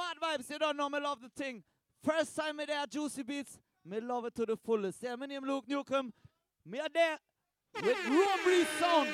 Mad 0.00 0.16
vibes, 0.40 0.50
you 0.50 0.58
don't 0.58 0.76
know 0.76 0.88
me 0.88 0.98
love 0.98 1.20
the 1.20 1.28
thing. 1.28 1.62
First 2.02 2.34
time 2.34 2.56
me 2.56 2.64
there, 2.64 2.86
Juicy 2.86 3.22
Beats, 3.22 3.58
me 3.84 4.00
love 4.00 4.24
it 4.24 4.34
to 4.36 4.46
the 4.46 4.56
fullest. 4.56 5.02
Yeah, 5.02 5.16
my 5.16 5.26
name 5.26 5.44
Luke 5.44 5.66
Nuk'em. 5.68 6.10
Me 6.66 6.78
are 6.78 6.88
there 6.92 7.18
with 7.82 8.08
Ruhr 8.08 8.26
Breeze 8.42 8.66
Sound. 8.80 9.08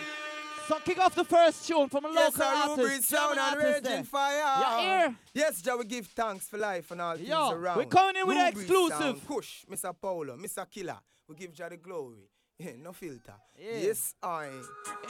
So 0.69 0.79
kick 0.85 0.99
off 0.99 1.15
the 1.15 1.25
first 1.25 1.67
tune 1.67 1.89
from 1.89 2.05
a 2.05 2.13
yes, 2.13 2.37
local 2.37 2.53
Ruhr 2.53 2.63
artist. 2.71 2.89
Breeze 2.89 3.09
Sound 3.09 3.35
German 3.35 3.39
and 3.39 3.57
artist 3.57 3.85
Raging 3.85 3.97
there. 3.97 4.05
Fire. 4.05 4.61
You 4.61 4.89
hear? 4.89 5.17
Yes, 5.35 5.63
Jah, 5.63 5.77
we 5.77 5.85
give 5.85 6.07
thanks 6.07 6.47
for 6.49 6.59
life 6.59 6.91
and 6.93 7.01
all 7.01 7.17
things 7.17 7.29
around. 7.31 7.79
We're 7.79 7.85
coming 7.87 8.17
in 8.17 8.27
with 8.27 8.37
Ruhr 8.37 8.47
exclusive. 8.49 8.99
Sound. 8.99 9.27
Push, 9.27 9.65
Mr. 9.71 9.95
Paulo, 10.01 10.37
Mr. 10.37 10.71
Killer. 10.71 10.99
We 11.29 11.35
give 11.35 11.53
Jah 11.53 11.69
the 11.69 11.77
glory. 11.77 12.31
Yeah, 12.59 12.73
no 12.83 12.93
filter. 12.93 13.35
Yeah. 13.59 13.79
Yes, 13.79 14.15
I. 14.23 14.49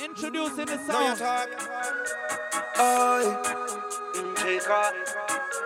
Introducing 0.02 0.66
the 0.66 0.77
Now 0.77 1.11
you 1.11 1.16
sound. 1.16 1.52
talk. 4.66 5.66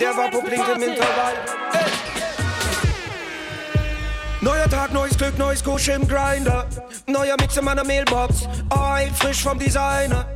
Der 0.00 0.16
war 0.16 0.30
for 0.30 0.40
Publikum 0.40 0.82
im? 0.82 0.82
Intervall. 0.82 1.34
Neuer 4.40 4.68
Tag, 4.68 4.92
neues 4.92 5.16
Glück, 5.16 5.38
neues 5.38 5.64
Kusch 5.64 5.88
im 5.88 6.06
Grinder. 6.06 6.66
Neuer 7.06 7.36
Mix 7.40 7.56
in 7.56 7.64
meiner 7.64 7.84
Mailbox. 7.84 8.46
Ei, 8.70 9.10
frisch 9.18 9.42
vom 9.42 9.58
Designer. 9.58 10.26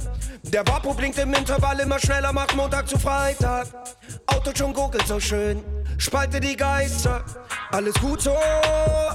Der 0.45 0.67
Vapo 0.67 0.95
blinkt 0.95 1.19
im 1.19 1.35
Intervall 1.35 1.79
immer 1.81 1.99
schneller, 1.99 2.33
macht 2.33 2.57
Montag 2.57 2.89
zu 2.89 2.99
Freitag. 2.99 3.67
Auto 4.27 4.51
schon 4.57 4.73
googelt 4.73 5.07
so 5.07 5.21
schön, 5.21 5.63
spalte 5.99 6.41
die 6.41 6.57
Geister. 6.57 7.23
Alles 7.71 7.95
gut 7.97 8.23
so, 8.23 8.35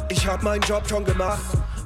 ich 0.10 0.28
hab 0.28 0.44
meinen 0.44 0.62
Job 0.62 0.88
schon 0.88 1.04
gemacht. 1.04 1.42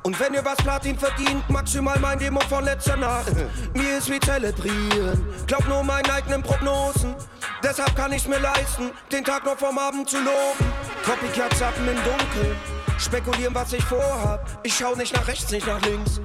Und 0.07 0.17
wenn 0.21 0.33
ihr 0.33 0.45
was 0.45 0.55
Platin 0.55 0.97
verdient, 0.97 1.49
maximal 1.49 1.99
mein 1.99 2.17
Demo 2.17 2.39
von 2.47 2.63
letzter 2.63 2.95
Nacht. 2.95 3.29
Mir 3.73 3.97
ist 3.97 4.09
wie 4.09 4.21
zelebrieren, 4.21 5.21
glaub 5.47 5.67
nur 5.67 5.83
meinen 5.83 6.09
eigenen 6.09 6.41
Prognosen. 6.41 7.13
Deshalb 7.61 7.93
kann 7.93 8.13
ich's 8.13 8.25
mir 8.25 8.39
leisten, 8.39 8.91
den 9.11 9.25
Tag 9.25 9.43
noch 9.43 9.57
vom 9.57 9.77
Abend 9.77 10.09
zu 10.09 10.15
loben. 10.15 10.71
Copycat 11.03 11.53
zappen 11.57 11.85
im 11.89 11.95
Dunkeln, 11.95 12.55
spekulieren, 12.97 13.53
was 13.53 13.73
ich 13.73 13.83
vorhab. 13.83 14.47
Ich 14.63 14.77
schau 14.77 14.95
nicht 14.95 15.13
nach 15.13 15.27
rechts, 15.27 15.51
nicht 15.51 15.67
nach 15.67 15.81
links. 15.81 16.21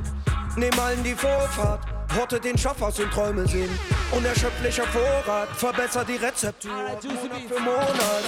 Nehm 0.54 0.78
allen 0.78 1.02
die 1.02 1.16
Vorfahrt, 1.16 1.84
horte 2.16 2.38
den 2.38 2.56
Stoff 2.56 2.80
aus 2.82 2.94
den 2.94 3.10
Träumen 3.10 3.48
sehen. 3.48 3.76
Unerschöpflicher 4.12 4.84
Vorrat, 4.84 5.48
verbessert 5.56 6.08
die 6.08 6.24
Rezeptur 6.24 6.70
Juicy 7.02 7.16
Monat 7.16 7.42
für 7.48 7.60
Monat. 7.60 8.24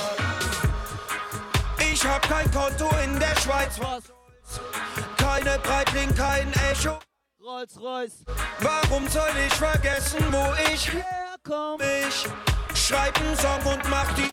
Ich 1.78 2.04
hab 2.04 2.22
kein 2.22 2.50
Konto 2.50 2.90
in 3.04 3.20
der 3.20 3.36
Schweiz, 3.36 3.78
Was? 3.78 4.02
Keine 5.34 5.58
Breitling, 5.58 6.14
kein 6.14 6.52
Echo. 6.70 6.98
Rolls 7.42 7.78
Royce. 7.80 8.24
Warum 8.60 9.06
soll 9.08 9.30
ich 9.46 9.54
vergessen, 9.54 10.24
wo 10.30 10.54
ich 10.72 10.90
Herkomm. 10.92 11.80
ich 11.80 12.26
schreib 12.78 13.18
einen 13.20 13.36
Song 13.36 13.60
und 13.72 13.88
mach 13.90 14.12
die 14.14 14.30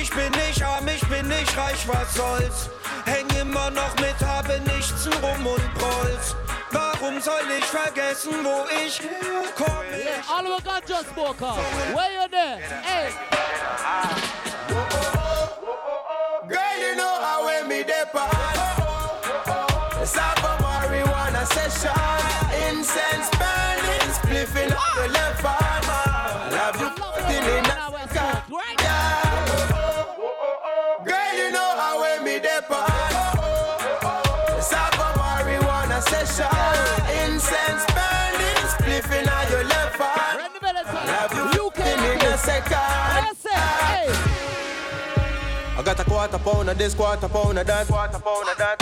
Ich 0.00 0.10
bin 0.10 0.30
nicht 0.32 0.62
arm, 0.62 0.88
ich 0.88 1.06
bin 1.08 1.28
nicht 1.28 1.56
reich, 1.56 1.86
was 1.86 2.14
soll's? 2.14 2.70
Häng 3.04 3.28
immer 3.40 3.70
noch 3.70 3.94
mit, 3.96 4.16
habe 4.26 4.60
nichts 4.60 5.06
rum 5.22 5.46
und 5.46 5.74
Prolls. 5.74 6.34
Warum 6.72 7.20
soll 7.20 7.46
ich 7.58 7.64
vergessen, 7.64 8.32
wo 8.42 8.64
ich 8.84 9.00
komm 9.56 9.66
Yeah, 9.90 10.22
all 10.28 10.44
we 10.44 10.62
got 10.62 10.88
just 10.88 11.10
spoke 11.10 11.40
of. 11.42 11.58
Where 11.94 12.12
you 12.12 12.28
there? 12.30 12.58
Hey. 12.82 13.27
Got 45.94 46.00
a 46.00 46.04
quarter 46.04 46.38
pound 46.38 46.68
of 46.68 46.76
this, 46.76 46.94
quarter 46.94 47.28
pound 47.28 47.58
of 47.58 47.66
that. 47.66 47.86
Quarter 47.86 48.18
pound 48.18 48.48
of 48.48 48.58
that. 48.58 48.76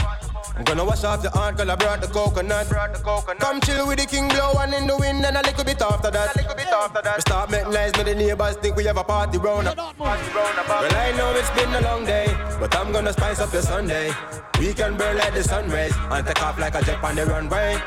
I'm 0.57 0.65
gonna 0.65 0.85
wash 0.85 1.05
off 1.05 1.23
the 1.23 1.31
heart, 1.31 1.61
I 1.61 1.77
brought 1.77 2.01
the 2.01 2.09
coconut. 2.09 2.69
Brought 2.69 2.95
the 2.95 2.99
coconut. 2.99 3.39
Come 3.39 3.61
chill 3.61 3.87
with 3.87 3.99
the 3.99 4.07
king 4.07 4.29
blow 4.29 4.55
one 4.55 4.75
in 4.75 4.89
the 4.89 4.97
wind 4.97 5.25
and 5.25 5.37
a 5.37 5.43
little 5.43 5.63
bit 5.63 5.81
after 5.81 6.11
that. 6.11 6.35
A 6.35 6.39
little 6.41 6.57
bit 6.57 6.67
after 6.67 7.03
that. 7.03 7.17
We 7.17 7.21
start 7.21 7.51
making 7.51 7.73
lies, 7.73 7.93
make 7.97 8.07
the 8.07 8.15
neighbors 8.15 8.57
think 8.57 8.75
we 8.75 8.85
have 8.85 8.97
a 8.97 9.05
party 9.05 9.39
round 9.39 9.69
up. 9.69 9.77
Don't. 9.77 9.99
Well, 10.01 10.09
I 10.09 11.13
know 11.17 11.31
it's 11.37 11.51
been 11.51 11.73
a 11.75 11.81
long 11.83 12.05
day, 12.05 12.27
but 12.59 12.75
I'm 12.75 12.91
gonna 12.91 13.13
spice 13.13 13.39
up 13.39 13.53
your 13.53 13.63
Sunday. 13.63 14.11
We 14.59 14.75
can 14.75 14.97
burn 14.97 15.17
like 15.17 15.35
the 15.35 15.45
sun 15.45 15.69
rays 15.71 15.95
and 16.11 16.27
take 16.27 16.43
off 16.43 16.59
like 16.59 16.75
a 16.75 16.83
jet 16.83 17.05
on 17.05 17.15
the 17.15 17.27
runway. 17.27 17.79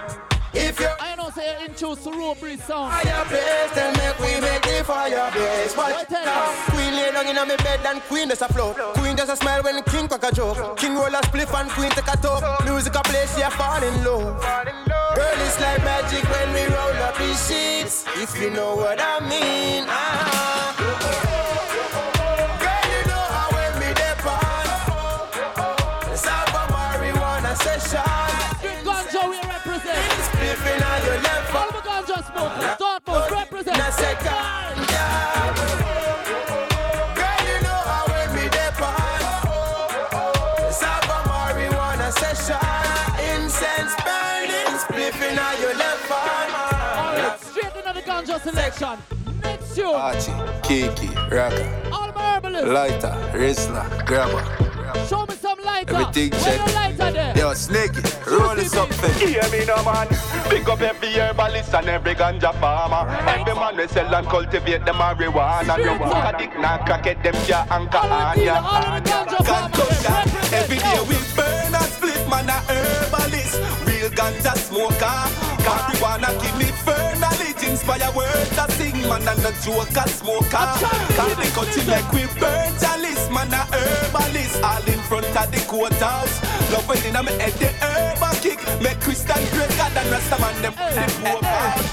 If 0.54 0.80
you're 0.80 0.96
say 1.40 1.60
you 1.60 1.66
introduce 1.66 2.04
to 2.04 2.12
Ruhr 2.12 2.36
Breeze 2.36 2.64
Sound. 2.64 2.92
fireplace, 2.94 3.72
then 3.76 3.94
make 3.98 4.20
we 4.20 4.32
make 4.42 4.62
the 4.62 4.84
fireplace. 4.84 5.76
Watch 5.78 5.94
What 5.94 6.10
tell 6.10 6.26
now. 6.26 6.72
Queen 6.72 6.94
lay 6.96 7.12
down 7.12 7.28
in 7.28 7.36
my 7.36 7.56
bed 7.58 7.80
and 7.86 8.02
queen 8.02 8.28
does 8.28 8.42
a 8.42 8.48
flow. 8.48 8.74
Queen 9.00 9.16
does 9.16 9.30
a 9.30 9.36
smile 9.36 9.64
when 9.64 9.82
king 9.84 10.08
crack 10.08 10.24
a 10.24 10.32
joke. 10.34 10.78
King 10.78 10.96
roll 10.96 11.16
a 11.20 11.22
spliff 11.28 11.54
and 11.60 11.70
queen 11.72 11.92
take 11.92 12.12
a 12.14 12.18
top. 12.18 12.66
Music 12.66 12.96
a 12.96 13.02
play, 13.02 13.26
she 13.34 13.42
a 13.42 13.50
fall 13.52 13.84
in 13.84 13.96
love. 14.04 14.42
Girl, 15.16 15.40
it's 15.46 15.60
like 15.62 15.84
magic 15.84 16.24
when 16.34 16.48
we 16.54 16.64
roll 16.76 17.04
up 17.08 17.16
the 17.16 17.34
sheets. 17.46 18.06
If 18.16 18.40
you 18.42 18.50
know 18.50 18.76
what 18.76 19.00
I 19.00 19.20
mean. 19.30 19.86
Ah. 19.88 20.59
Selection. 48.40 48.98
Next 49.44 49.76
tune. 49.76 49.86
Archie, 49.86 50.32
Kiki, 50.64 51.08
Raka, 51.32 51.92
All 51.92 52.12
my 52.14 52.36
herbalists. 52.36 52.68
Lighter, 52.68 53.14
Rizzler, 53.34 54.06
Grabber. 54.06 54.69
Show 55.88 55.96
me 55.96 55.96
some 55.96 56.02
lighter. 56.02 56.20
Everything 56.20 56.32
Where 56.32 56.42
check. 56.42 56.58
your 56.58 56.76
lighter 56.76 57.12
there? 57.12 57.38
Yo, 57.38 57.54
Snakey, 57.54 58.02
roll 58.28 58.56
this 58.56 58.76
up, 58.76 58.90
fam. 58.94 59.12
Hear 59.20 59.44
me 59.52 59.66
no 59.66 59.84
man, 59.84 60.08
pick 60.50 60.68
up 60.68 60.82
every 60.82 61.14
herbalist 61.14 61.74
and 61.74 61.88
every 61.90 62.16
ganja 62.16 62.54
farmer. 62.60 63.10
Every 63.28 63.54
man 63.56 63.78
we 63.78 63.88
sell 63.88 64.14
and 64.14 64.28
cultivate 64.28 64.86
the 64.86 64.92
marijuana. 64.92 65.78
You 65.78 66.00
walk 66.00 66.34
a 66.34 66.38
dick 66.38 66.58
now, 66.60 66.78
crack 66.86 67.06
it, 67.08 67.24
them 67.24 67.36
ya 67.48 67.66
anchor 67.72 67.98
All 67.98 68.12
on 68.12 68.20
ya. 68.22 68.34
dealer, 68.36 68.62
all 68.64 69.02
the 69.02 69.10
Ganja 69.10 69.46
farmers. 69.46 69.80
Represent. 69.80 70.54
Every 70.54 70.78
day 70.78 71.00
we 71.08 71.18
burn 71.36 71.74
and 71.76 71.92
split, 71.94 72.24
man 72.30 72.50
a 72.50 72.58
herbalist. 72.68 73.56
Real 73.88 74.10
ganja 74.12 74.56
smoker. 74.58 75.18
Marijuana 75.64 76.30
give 76.42 76.58
me 76.58 76.66
fernal, 76.84 77.29
it 77.29 77.29
inspire 77.70 78.12
words 78.14 78.58
I 78.58 78.68
sing, 78.74 79.02
man 79.08 79.28
and 79.28 79.46
a 79.46 79.52
joker 79.64 80.08
smoker. 80.10 80.68
Cause 81.18 81.36
the 81.38 81.48
country 81.54 81.84
like 81.86 82.12
we 82.12 82.26
burn 82.40 82.74
chalice, 82.80 83.30
man 83.30 83.54
a 83.54 83.62
herbalist. 83.72 84.62
All 84.64 84.84
in 84.84 85.00
front 85.08 85.26
of 85.26 85.52
the 85.52 85.62
courthouse. 85.68 86.42
Love 86.72 86.88
when 86.90 87.06
in 87.06 87.14
my 87.14 87.32
head 87.32 87.54
the 87.54 87.70
a 87.82 88.09
kick. 88.42 88.60
Make 88.82 89.00
Christian 89.02 89.44
breaker 89.52 89.90
than 89.94 90.10
rest 90.12 90.32
man 90.40 90.56
them 90.62 90.74
the 90.74 91.06
poor 91.22 91.42
man. 91.42 91.90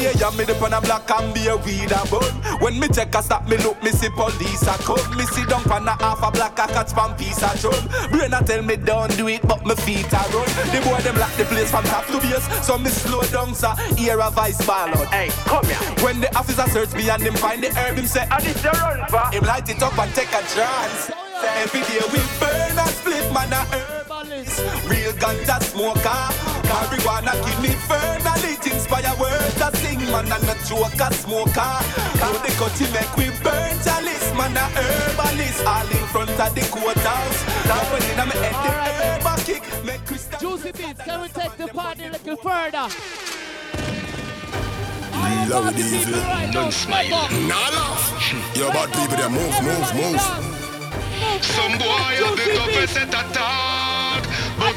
Yeah, 0.00 0.30
me 0.36 0.44
dip 0.44 0.62
on 0.62 0.72
a 0.72 0.80
black 0.80 1.10
and 1.10 1.34
be 1.34 1.48
a 1.48 1.56
weed 1.56 1.92
a 1.92 2.00
bun. 2.08 2.32
When 2.60 2.78
me 2.78 2.88
check 2.88 3.14
a 3.14 3.22
stop, 3.22 3.48
me 3.48 3.56
look, 3.58 3.82
me 3.82 3.90
see 3.90 4.08
police 4.10 4.62
a 4.62 4.74
come. 4.84 5.16
Me 5.16 5.24
see 5.24 5.44
down 5.44 5.62
pan 5.64 5.88
a 5.88 5.92
half 5.96 6.22
a 6.22 6.30
black 6.30 6.58
a 6.58 6.66
catch 6.68 6.92
pan 6.92 7.16
piece 7.16 7.42
a 7.42 7.56
drum. 7.58 7.80
Brain 8.10 8.32
a 8.32 8.42
tell 8.42 8.62
me 8.62 8.76
don't 8.76 9.14
do 9.16 9.28
it, 9.28 9.42
but 9.46 9.64
me 9.64 9.74
feet 9.76 10.12
a 10.12 10.22
run. 10.32 10.48
The 10.72 10.80
boy 10.84 11.00
them 11.00 11.16
lock 11.16 11.34
the 11.36 11.44
place 11.44 11.70
from 11.70 11.84
top 11.84 12.06
to 12.06 12.18
base, 12.20 12.46
so 12.64 12.78
me 12.78 12.90
slow 12.90 13.22
down, 13.22 13.54
sir. 13.54 13.74
Hear 13.96 14.20
a 14.20 14.30
voice 14.30 14.64
ball 14.66 14.88
out. 14.88 15.06
Hey, 15.08 15.28
come 15.44 15.64
here. 15.66 16.04
When 16.04 16.20
the 16.20 16.34
officer 16.36 16.68
search 16.68 16.92
me 16.94 17.08
and 17.10 17.22
him 17.22 17.34
find 17.34 17.62
the 17.62 17.68
herb, 17.74 17.96
him 17.96 18.06
say, 18.06 18.26
and 18.30 18.44
it's 18.44 18.62
the 18.62 18.70
run 18.70 19.06
for. 19.08 19.26
Him 19.34 19.44
light 19.44 19.68
it 19.68 19.82
up 19.82 19.98
and 19.98 20.12
take 20.14 20.28
a 20.28 20.42
chance. 20.54 21.10
Oh, 21.12 21.60
Every 21.62 21.80
day 21.80 22.00
we 22.12 22.20
burn 22.38 22.78
and 22.78 22.90
split, 22.90 23.32
man 23.32 23.52
a 23.52 23.56
herbalist. 23.66 23.99
Real 25.20 25.44
ganja 25.44 25.60
smoker. 25.62 26.28
Marijuana 26.70 27.32
give 27.44 27.60
me 27.62 27.68
fernal, 27.86 28.44
it 28.44 28.66
inspire 28.66 29.14
words 29.18 29.60
I 29.60 29.72
sing, 29.72 29.98
man 30.10 30.30
and 30.32 30.48
a 30.48 30.54
joker 30.66 31.12
smoker. 31.14 31.60
How 32.20 32.32
the 32.32 32.50
country 32.58 32.86
make 32.92 33.16
we 33.16 33.30
burn 33.42 33.76
chalice, 33.84 34.32
man 34.34 34.56
a 34.56 34.60
herbalist. 34.60 35.64
All 35.66 35.86
in 35.86 36.06
front 36.08 36.30
of 36.30 36.54
the 36.54 36.62
courthouse. 36.70 37.44
Now 37.66 37.80
when 37.92 38.02
in 38.02 38.16
my 38.16 38.34
head 38.36 38.56
the 38.64 38.70
herb 38.70 39.26
a 39.26 39.44
kick, 39.44 39.84
make 39.84 40.04
Christian 40.06 40.38
Juicy 40.40 40.72
Beats, 40.72 41.02
can 41.02 41.20
we 41.22 41.28
take 41.28 41.56
the 41.56 41.68
party 41.68 42.04
a 42.04 42.10
little 42.12 42.36
further? 42.36 42.88
Love 45.48 45.64
with 45.66 45.78
evil, 45.78 46.14
uh, 46.14 46.26
Right 46.28 46.52
don't 46.52 46.64
now, 46.66 46.70
smile. 46.70 47.04
step 47.04 47.12
up. 47.12 47.30
Nah 47.50 47.68
laugh. 47.74 48.56
Yo, 48.56 48.70
bad 48.70 48.88
people, 48.94 49.16
they 49.16 49.28
move, 49.28 49.56
move, 49.66 49.94
move. 49.98 50.20
Some 51.42 51.72
boy 51.78 51.86
have 51.88 52.36
Juicy 52.36 52.50
the 52.52 52.60
up 52.60 52.66
Beats. 52.68 52.96
and 52.96 53.10
set 53.10 53.14
a 53.14 53.34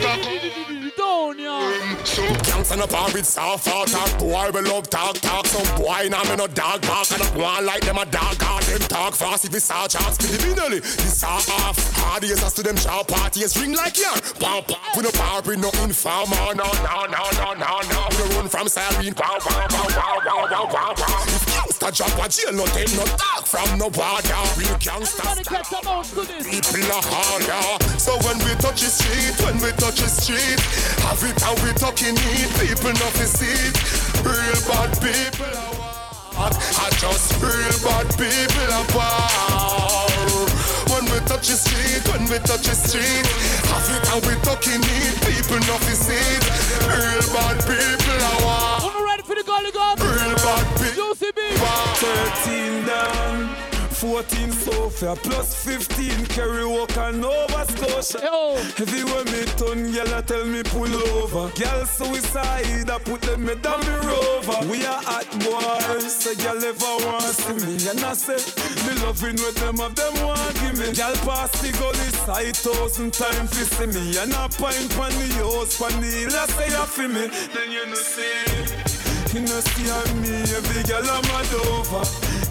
talk, 0.03 0.19
but 0.19 0.43
I 0.43 0.51
come. 0.59 0.83
Down, 0.97 1.39
yeah. 1.39 2.03
Some 2.03 2.35
cancer 2.45 2.77
no 2.77 2.87
par 2.87 3.11
with 3.13 3.25
soft 3.25 3.65
talk 3.65 3.87
talk. 3.87 4.19
Boy 4.19 4.51
we 4.53 4.61
love 4.61 4.89
talk 4.89 5.15
talk. 5.15 5.47
Some 5.47 5.65
boy 5.77 6.07
nah 6.09 6.23
me 6.25 6.35
no 6.35 6.47
dog 6.47 6.81
bark. 6.81 7.09
And 7.11 7.23
I 7.23 7.37
want 7.37 7.65
like 7.65 7.81
them 7.81 7.97
a 7.97 8.05
dog 8.05 8.37
Cause 8.37 8.67
them 8.67 8.81
talk 8.87 9.15
fast 9.15 9.45
If 9.45 9.53
we 9.53 9.59
saw 9.59 9.87
chance 9.87 10.17
Criminally 10.17 10.79
This 10.79 11.19
saw 11.19 11.37
off. 11.65 11.77
Hard 11.97 12.23
years 12.23 12.43
as 12.43 12.53
to 12.53 12.63
them 12.63 12.75
sharp 12.75 13.07
parties. 13.07 13.57
Ring 13.59 13.73
like 13.73 13.97
yarn 13.97 14.19
Pow 14.39 14.61
pow. 14.61 14.77
We 14.95 15.03
no 15.03 15.11
par 15.11 15.41
with 15.41 15.59
no 15.59 15.69
informer 15.83 16.35
oh, 16.39 16.53
No 16.53 16.69
no 16.85 17.09
no 17.09 17.23
no 17.41 17.53
no 17.57 17.71
no. 17.89 17.99
We 18.11 18.17
no 18.17 18.25
run 18.37 18.47
from 18.49 18.67
siren 18.67 19.13
Pow 19.13 19.39
pow 19.39 19.67
pow 19.67 19.87
pow 19.89 20.19
pow 20.21 20.47
pow 20.47 20.65
pow 20.67 20.93
pow 20.93 21.23
If 21.25 21.79
gangsta 21.81 21.89
drop 21.95 22.25
a 22.25 22.29
jail 22.29 22.53
No 22.53 22.65
them 22.67 22.91
no 22.97 23.05
talk 23.17 23.45
from 23.47 23.77
no 23.77 23.87
water. 23.93 24.41
Real 24.57 24.77
gangsters 24.77 25.25
Everybody 25.25 25.49
get 25.49 25.65
some 25.65 25.87
out 25.87 26.05
to 26.05 26.21
this. 26.25 26.45
People 26.49 26.89
are 26.89 27.05
harder. 27.05 27.83
So 27.99 28.17
when 28.25 28.37
we 28.41 28.53
touch 28.57 28.81
the 28.81 28.89
street, 28.89 29.37
when 29.45 29.61
we 29.61 29.69
touch 29.77 29.92
the 29.95 30.07
street, 30.09 30.59
have 31.03 31.21
it 31.23 31.39
how 31.41 31.53
we 31.63 31.71
talking 31.73 32.15
it. 32.15 32.49
People 32.59 32.93
not 32.97 33.13
to 33.19 33.25
see 33.27 33.45
it. 33.45 33.75
Real 34.23 34.59
bad 34.67 34.91
people 35.01 35.51
are 35.53 35.75
wild. 35.79 36.55
I 36.55 36.89
just 36.97 37.35
real 37.41 37.77
bad 37.83 38.07
people 38.15 38.69
are 38.73 38.87
wild. 38.95 40.49
When 40.89 41.05
we 41.11 41.19
touch 41.27 41.47
the 41.47 41.57
street, 41.57 42.01
when 42.11 42.23
we 42.31 42.37
touch 42.45 42.65
the 42.65 42.75
street, 42.75 43.25
have 43.69 43.89
it 43.93 44.03
how 44.07 44.19
we 44.25 44.33
talking 44.41 44.81
it. 44.81 45.15
People 45.25 45.59
not 45.69 45.81
to 45.81 45.95
see 45.95 46.15
it. 46.15 46.43
Real 46.89 47.25
bad 47.33 47.57
people 47.65 48.19
are 48.23 48.39
wild. 48.45 48.83
Are 48.87 49.05
ready 49.05 49.23
for 49.23 49.35
the 49.35 49.43
gully 49.43 49.71
gun? 49.71 49.97
Real 49.99 50.35
bad 50.41 50.65
people. 50.79 51.13
Juicy 51.13 51.31
Beats. 51.35 51.61
13 52.01 52.85
down, 52.85 53.12
14 54.03 54.51
Sophia, 54.51 55.15
plus 55.15 55.55
15 55.63 56.25
Kerry 56.25 56.65
Walker, 56.65 57.13
Nova 57.13 57.65
Scotia. 57.65 58.19
Yo. 58.21 58.55
Everywhere 58.75 59.23
me 59.31 59.45
turn, 59.55 59.95
a 59.95 60.21
tell 60.21 60.43
me 60.45 60.61
pull 60.61 60.93
over. 61.07 61.47
Gyal 61.55 61.87
suicide, 61.87 62.89
I 62.89 62.99
put 62.99 63.21
them 63.21 63.45
me 63.45 63.55
down 63.55 63.79
me 63.79 63.95
rover. 64.03 64.67
We 64.67 64.85
are 64.85 65.01
hot 65.01 65.31
boys, 65.39 66.13
so 66.13 66.33
gyal 66.33 66.61
ever 66.61 67.07
want 67.07 67.23
see 67.23 67.53
me. 67.65 67.79
And 67.89 68.03
I 68.03 68.11
say, 68.11 68.43
me 68.83 68.93
loving 69.05 69.39
with 69.39 69.55
them 69.55 69.79
of 69.79 69.95
them 69.95 70.13
want 70.25 70.53
give 70.55 70.77
me. 70.77 70.91
Gyal 70.91 71.15
pass 71.23 71.51
the 71.61 71.71
gully 71.79 72.11
side 72.27 72.57
thousand 72.57 73.13
times 73.13 73.57
fi 73.57 73.63
see 73.63 73.87
me. 73.87 74.17
And 74.17 74.33
I 74.33 74.49
pint 74.49 74.91
pon 74.97 75.11
the 75.15 75.31
house, 75.39 75.79
pon 75.79 75.95
the 76.01 76.07
hill, 76.07 76.35
I 76.35 76.45
say 76.47 76.67
you 76.67 76.85
feel 76.91 77.07
me. 77.07 77.27
Then 77.55 77.71
you 77.71 77.87
know 77.87 77.95
see. 77.95 79.02
You 79.31 79.41
know 79.41 79.59
see 79.61 79.87
how 79.89 80.03
me, 80.21 80.41
every 80.53 80.83
girl 80.83 81.05
I'm 81.09 81.21
mad 81.31 81.53
over. 81.65 82.03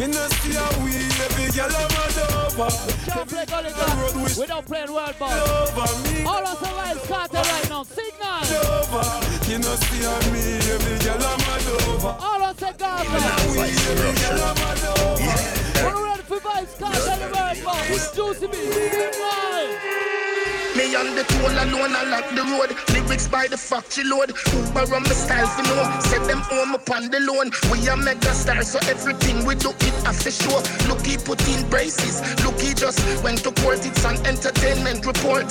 You 0.03 0.09
know 0.09 0.27
see 0.43 0.55
how 0.55 0.71
we, 0.83 0.95
every 1.23 1.51
girl 1.55 1.71
I'm 1.71 1.91
mad 1.95 2.19
over. 2.43 2.69
Can't 3.07 3.29
play 3.29 3.45
road 3.45 4.13
gun 4.13 4.23
wish- 4.23 4.37
without 4.39 4.67
playing 4.67 4.93
world 4.93 5.15
ball. 5.19 5.31
All 5.31 6.47
of 6.47 6.59
the 6.59 6.71
lights 6.77 7.07
Carter 7.07 7.37
right 7.39 7.69
now. 7.69 7.83
Signal. 7.85 8.43
over. 8.83 9.05
You 9.51 9.59
know 9.59 9.77
see 9.77 10.03
how 10.03 10.19
me, 10.33 10.59
every 10.75 10.99
girl 11.05 11.23
I'm 11.23 11.43
over. 11.91 12.17
All 12.19 12.43
of 12.43 12.57
the. 12.57 12.73
We, 13.53 13.59
every 13.93 14.13
girl 14.23 14.43
I'm 14.43 14.59
over. 14.91 15.33
We're 15.85 16.05
ready 16.05 16.23
for 16.23 16.41
vibes. 16.41 16.79
Carter 16.79 17.17
the 17.21 17.29
world 17.31 17.65
ball. 17.65 17.83
Juicy 18.15 18.47
Beats. 18.49 18.75
Signal. 18.75 20.12
Me 20.77 20.95
on 20.97 21.15
the 21.15 21.25
toll 21.25 21.53
alone, 21.53 21.93
I 21.93 22.05
lock 22.09 22.29
the 22.33 22.43
road. 22.49 22.73
Lyrics 22.97 23.29
by 23.29 23.47
the 23.47 23.59
factory 23.59 24.05
load. 24.05 24.33
Uber 24.57 24.95
on 24.95 25.03
my 25.05 25.13
style 25.13 25.47
for 25.47 25.63
know. 25.69 25.85
Set 26.01 26.25
them 26.25 26.41
home 26.41 26.75
upon 26.75 27.11
the 27.11 27.21
loan. 27.21 27.53
We 27.71 27.87
are 27.89 27.97
mega 27.97 28.33
stars, 28.33 28.73
so 28.73 28.79
everything 28.89 29.45
we 29.45 29.55
do 29.55 29.71
it 29.71 29.97
after 30.09 30.31
show. 30.31 30.65
Look, 30.89 31.05
he 31.05 31.19
put 31.19 31.45
in 31.49 31.69
braces. 31.69 32.25
Look, 32.45 32.59
he 32.59 32.73
just 32.73 33.05
went 33.23 33.45
to 33.45 33.53
court. 33.61 33.85
It's 33.85 34.05
an 34.05 34.17
entertainment 34.25 35.05
report. 35.05 35.45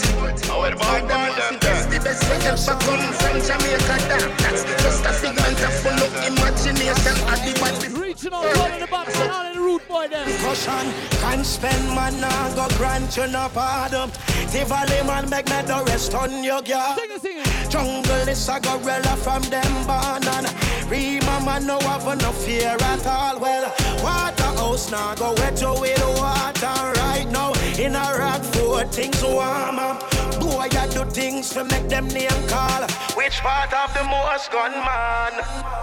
Oh, 0.49 0.65
the 0.65 1.57
best, 1.61 1.89
the 1.93 1.99
best 2.01 2.25
we 2.25 2.35
ever 2.41 2.75
come 2.81 3.05
from 3.21 3.37
Jamaica. 3.45 3.95
That, 4.09 4.25
that's 4.41 4.63
just 4.81 5.05
a 5.05 5.13
figment 5.13 5.61
of 5.61 5.73
full 5.85 6.01
of 6.01 6.11
imagination. 6.25 7.15
And 7.29 7.41
the 7.45 7.53
bad 7.61 7.77
before. 7.77 8.01
Reaching 8.01 8.33
out, 8.33 8.57
all 8.57 8.73
in 8.73 8.79
the 8.79 8.87
back, 8.87 9.07
and 9.07 9.31
all 9.31 9.45
in 9.45 9.53
the 9.53 9.61
root 9.61 9.87
boy 9.87 10.07
there. 10.07 10.25
Caution, 10.41 10.89
can 11.21 11.43
spend 11.43 11.85
man 11.93 12.19
now 12.19 12.55
go 12.55 12.67
grant 12.77 13.15
you 13.15 13.27
no 13.27 13.47
pardon. 13.53 14.09
Valley 14.59 15.01
man 15.07 15.29
make 15.29 15.49
me 15.49 15.61
the 15.63 15.83
rest 15.87 16.13
on 16.13 16.43
your 16.43 16.61
girl. 16.61 16.95
Sing 16.95 17.09
it, 17.09 17.21
sing 17.21 17.37
it. 17.37 17.69
Jungle 17.69 18.27
is 18.27 18.49
a 18.49 18.59
gorilla 18.59 19.15
from 19.17 19.41
them 19.43 19.73
born 19.87 20.27
and 20.27 20.47
Rima 20.91 21.39
man 21.45 21.65
no 21.65 21.79
have 21.79 22.05
no 22.19 22.31
fear 22.33 22.75
at 22.79 23.07
all. 23.07 23.39
Well, 23.39 23.73
Waterhouse 24.03 24.91
now 24.91 25.15
go 25.15 25.33
wet 25.37 25.61
you 25.61 25.71
with 25.79 26.03
water 26.19 26.99
right 26.99 27.27
now. 27.31 27.53
In 27.79 27.95
a 27.95 28.17
rock 28.19 28.43
for 28.43 28.83
things 28.85 29.23
warm 29.23 29.79
up. 29.79 30.11
Boy, 30.41 30.67
I 30.69 30.87
do 30.91 31.05
things 31.05 31.49
to 31.51 31.63
make 31.63 31.87
them 31.87 32.07
name 32.09 32.29
call. 32.47 32.83
Which 33.15 33.39
part 33.39 33.71
of 33.73 33.93
the 33.93 34.03
most 34.03 34.51
gun 34.51 34.71
man? 34.71 35.33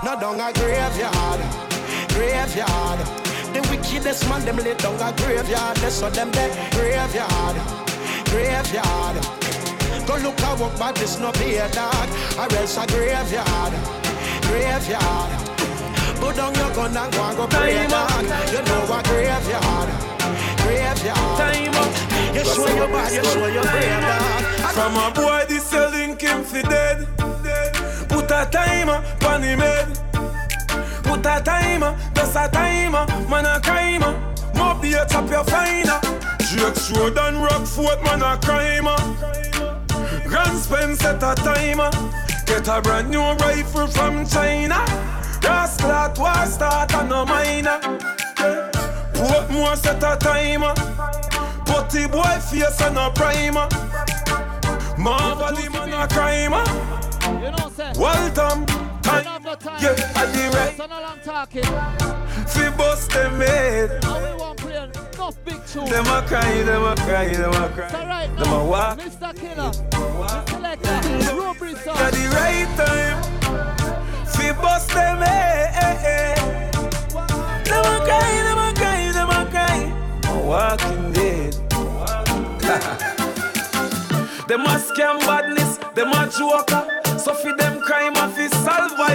No 0.05 0.21
down 0.21 0.41
a 0.41 0.53
graveyard, 0.53 1.41
graveyard. 2.13 3.01
The 3.55 3.67
wickedest 3.71 4.29
man 4.29 4.45
them 4.45 4.57
lay 4.59 4.75
down 4.75 5.01
a 5.01 5.17
graveyard. 5.17 5.79
They 5.79 5.91
saw 5.91 6.11
them 6.11 6.31
dead 6.33 6.53
graveyard, 6.75 7.57
graveyard. 8.31 9.17
Go 10.07 10.17
look 10.25 10.41
a 10.41 10.57
walk, 10.57 10.79
but 10.79 10.95
this 10.97 11.19
no 11.19 11.33
be 11.33 11.57
a 11.57 11.69
dog, 11.71 12.09
or 12.39 12.49
else 12.57 12.77
a 12.77 12.87
graveyard, 12.87 13.73
graveyard. 14.49 15.31
Put 16.21 16.37
down 16.37 16.55
your 16.55 16.71
gun 16.75 16.97
and 16.97 17.13
go 17.13 17.23
and 17.23 17.37
go 17.37 17.47
pray 17.47 17.85
a 17.85 17.89
dog. 17.89 18.23
You 18.53 18.63
know 18.63 18.85
a 18.89 19.03
graveyard, 19.05 19.91
graveyard. 20.63 21.39
Time 21.39 21.75
up. 21.75 22.09
You 22.35 22.45
show 22.45 22.67
your 22.75 22.89
body, 22.89 23.15
you 23.15 23.25
show 23.25 23.47
your 23.47 23.63
brave 23.63 24.01
dog. 24.01 24.45
From 24.75 24.97
a 24.97 25.11
boy, 25.15 25.45
this 25.49 25.73
a 25.73 25.89
link 25.89 26.21
him 26.21 26.45
fi 26.45 26.63
dead. 26.63 27.07
Put 28.09 28.31
a 28.31 28.49
timer 28.51 29.03
pon 29.21 29.43
him 29.43 29.61
head. 29.61 29.89
Put 31.03 31.27
a 31.27 31.41
timer, 31.43 31.97
just 32.15 32.37
a 32.37 32.49
timer, 32.49 33.07
man 33.29 33.47
a 33.47 33.61
crimer. 33.61 34.15
Mob 34.55 34.83
the 34.83 35.07
chop 35.11 35.31
your 35.31 35.45
finer. 35.45 35.88
Drake 36.59 36.91
Road 36.91 37.19
and 37.19 37.37
Rockford, 37.37 38.03
man 38.03 38.21
a 38.21 38.37
crimer. 38.37 38.97
Ah. 38.99 40.23
Grants 40.27 40.67
Pen 40.67 40.97
set 40.97 41.23
a 41.23 41.35
timer. 41.37 41.91
Ah. 41.93 42.43
Get 42.47 42.67
a 42.67 42.83
brand 42.83 43.11
new 43.11 43.21
rifle 43.21 43.87
from 43.87 44.27
China. 44.27 44.85
Rascal 45.41 46.13
war 46.19 46.47
start 46.47 46.93
and 46.95 47.09
no 47.11 47.25
minor. 47.25 47.79
Portmore 49.15 49.77
set 49.77 50.03
a 50.03 50.17
timer. 50.19 50.75
Ah. 50.77 51.63
Putty 51.65 52.09
boy 52.09 52.41
face 52.51 52.81
and 52.81 52.99
a 52.99 53.11
primer. 53.11 53.69
Marvel 54.99 55.55
the 55.55 55.71
man 55.71 55.93
a 55.93 56.09
crimer. 56.09 56.65
You 57.41 57.53
know, 57.53 57.71
sir. 57.77 57.93
Welcome. 57.97 58.67
Time. 59.03 59.25
time. 59.25 59.81
Yeah, 59.81 60.13
I 60.17 60.27
be 60.33 60.57
right. 60.57 60.77
So 60.77 60.87
no 60.87 61.01
long 61.01 61.21
talking. 61.23 62.18
Fi 62.49 62.71
bust 62.77 63.11
them 63.11 63.41
head. 63.41 64.05
And 64.05 64.25
we 64.25 64.33
won't 64.41 64.59
play 64.59 64.77
enough. 64.77 65.09
Them 65.75 66.07
a 66.07 66.23
cry, 66.27 66.63
them 66.63 66.85
a 66.85 66.95
cry, 66.97 67.29
them 67.35 67.53
a 67.53 67.69
So 67.69 67.75
cry. 67.75 67.89
right 68.07 68.37
Them 68.37 68.53
a 68.53 68.65
walk. 68.65 68.99
Mr. 68.99 69.35
Killer, 69.39 69.71
Mr. 69.71 70.49
Selector, 70.49 71.37
Robbery 71.37 71.73
At 71.73 72.13
the 72.13 72.25
right 72.35 72.71
time. 72.77 73.19
Fi 74.27 74.53
bust 74.53 74.89
them 74.91 75.19
head. 75.23 76.73
Them 77.65 77.85
a 77.85 77.99
cry, 78.07 78.43
them 78.47 78.59
a 78.59 78.73
cry, 78.75 79.13
them 79.13 79.31
a 79.31 79.47
cry. 79.51 79.79
A 80.31 80.33
walking 80.47 81.13
dead. 81.13 81.55
Them 84.49 84.63
a 84.63 84.79
scam 84.79 85.19
badness, 85.21 85.77
them 85.95 86.09
a 86.13 86.27
joker. 86.31 86.83
So 87.19 87.35
fi 87.35 87.53
them 87.53 87.81
crime 87.83 88.17
a 88.17 88.29
fi 88.31 88.49
solve 88.49 88.97
by 88.97 89.13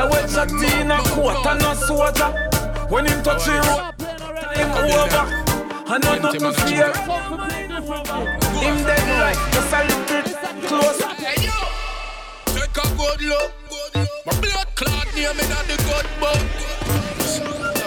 close. 0.00 0.10
Boy 0.10 0.22
we 0.22 0.34
chat 0.34 0.50
in 0.82 0.90
a 0.90 0.98
coat 0.98 1.46
and 1.46 1.60
no 1.60 1.74
soldier. 1.74 2.30
When 2.88 3.04
him 3.06 3.22
touch 3.22 3.44
the 3.44 3.52
road, 3.52 3.62
Stop 3.62 3.96
playing 3.98 4.22
already. 4.22 4.60
him 4.60 4.70
over. 5.00 5.24
And 5.88 6.04
not 6.04 6.22
nothing 6.22 6.52
fear. 6.66 6.92
To 6.92 6.98
play. 6.98 7.66
Him 8.64 8.76
dead 8.84 9.06
right, 9.20 9.38
just 9.52 9.72
a 9.72 9.80
little 9.84 10.68
close. 10.68 10.98
Take 12.46 12.76
a 12.76 12.96
good 12.96 13.20
look. 13.22 13.50
My 14.26 14.32
blood 14.40 14.68
clot 14.74 15.06
near 15.14 15.32
me 15.34 15.44
not 15.48 15.64
the 15.66 15.76
good 15.86 16.06
book. 16.20 16.42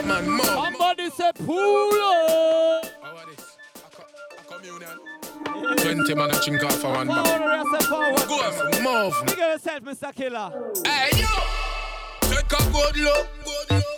Man, 0.06 0.30
mom. 0.30 0.46
Somebody 0.46 1.10
say 1.10 1.32
pull 1.46 1.94
up. 1.94 2.86
How 3.02 3.16
are 3.18 3.26
this? 3.30 3.58
A 3.76 3.96
co- 3.96 4.06
a 4.40 4.44
communion. 4.54 4.98
Twenty 5.78 6.14
man 6.16 6.32
a 6.32 6.34
drink 6.44 6.64
off 6.64 6.76
for 6.80 6.92
one 6.92 7.08
man. 7.08 7.26
Forward, 7.26 7.42
I 7.42 7.78
say 7.80 7.86
forward. 7.88 8.28
Go 8.28 8.36
on, 8.36 8.54
move. 9.12 9.26
Big 9.28 9.38
yourself, 9.38 9.82
Mr. 9.82 10.16
Killer. 10.16 10.50
Hey 10.86 11.20
yo! 11.20 11.28
Like 12.52 12.62
a 12.62 12.72
good 12.72 12.98
look. 12.98 13.28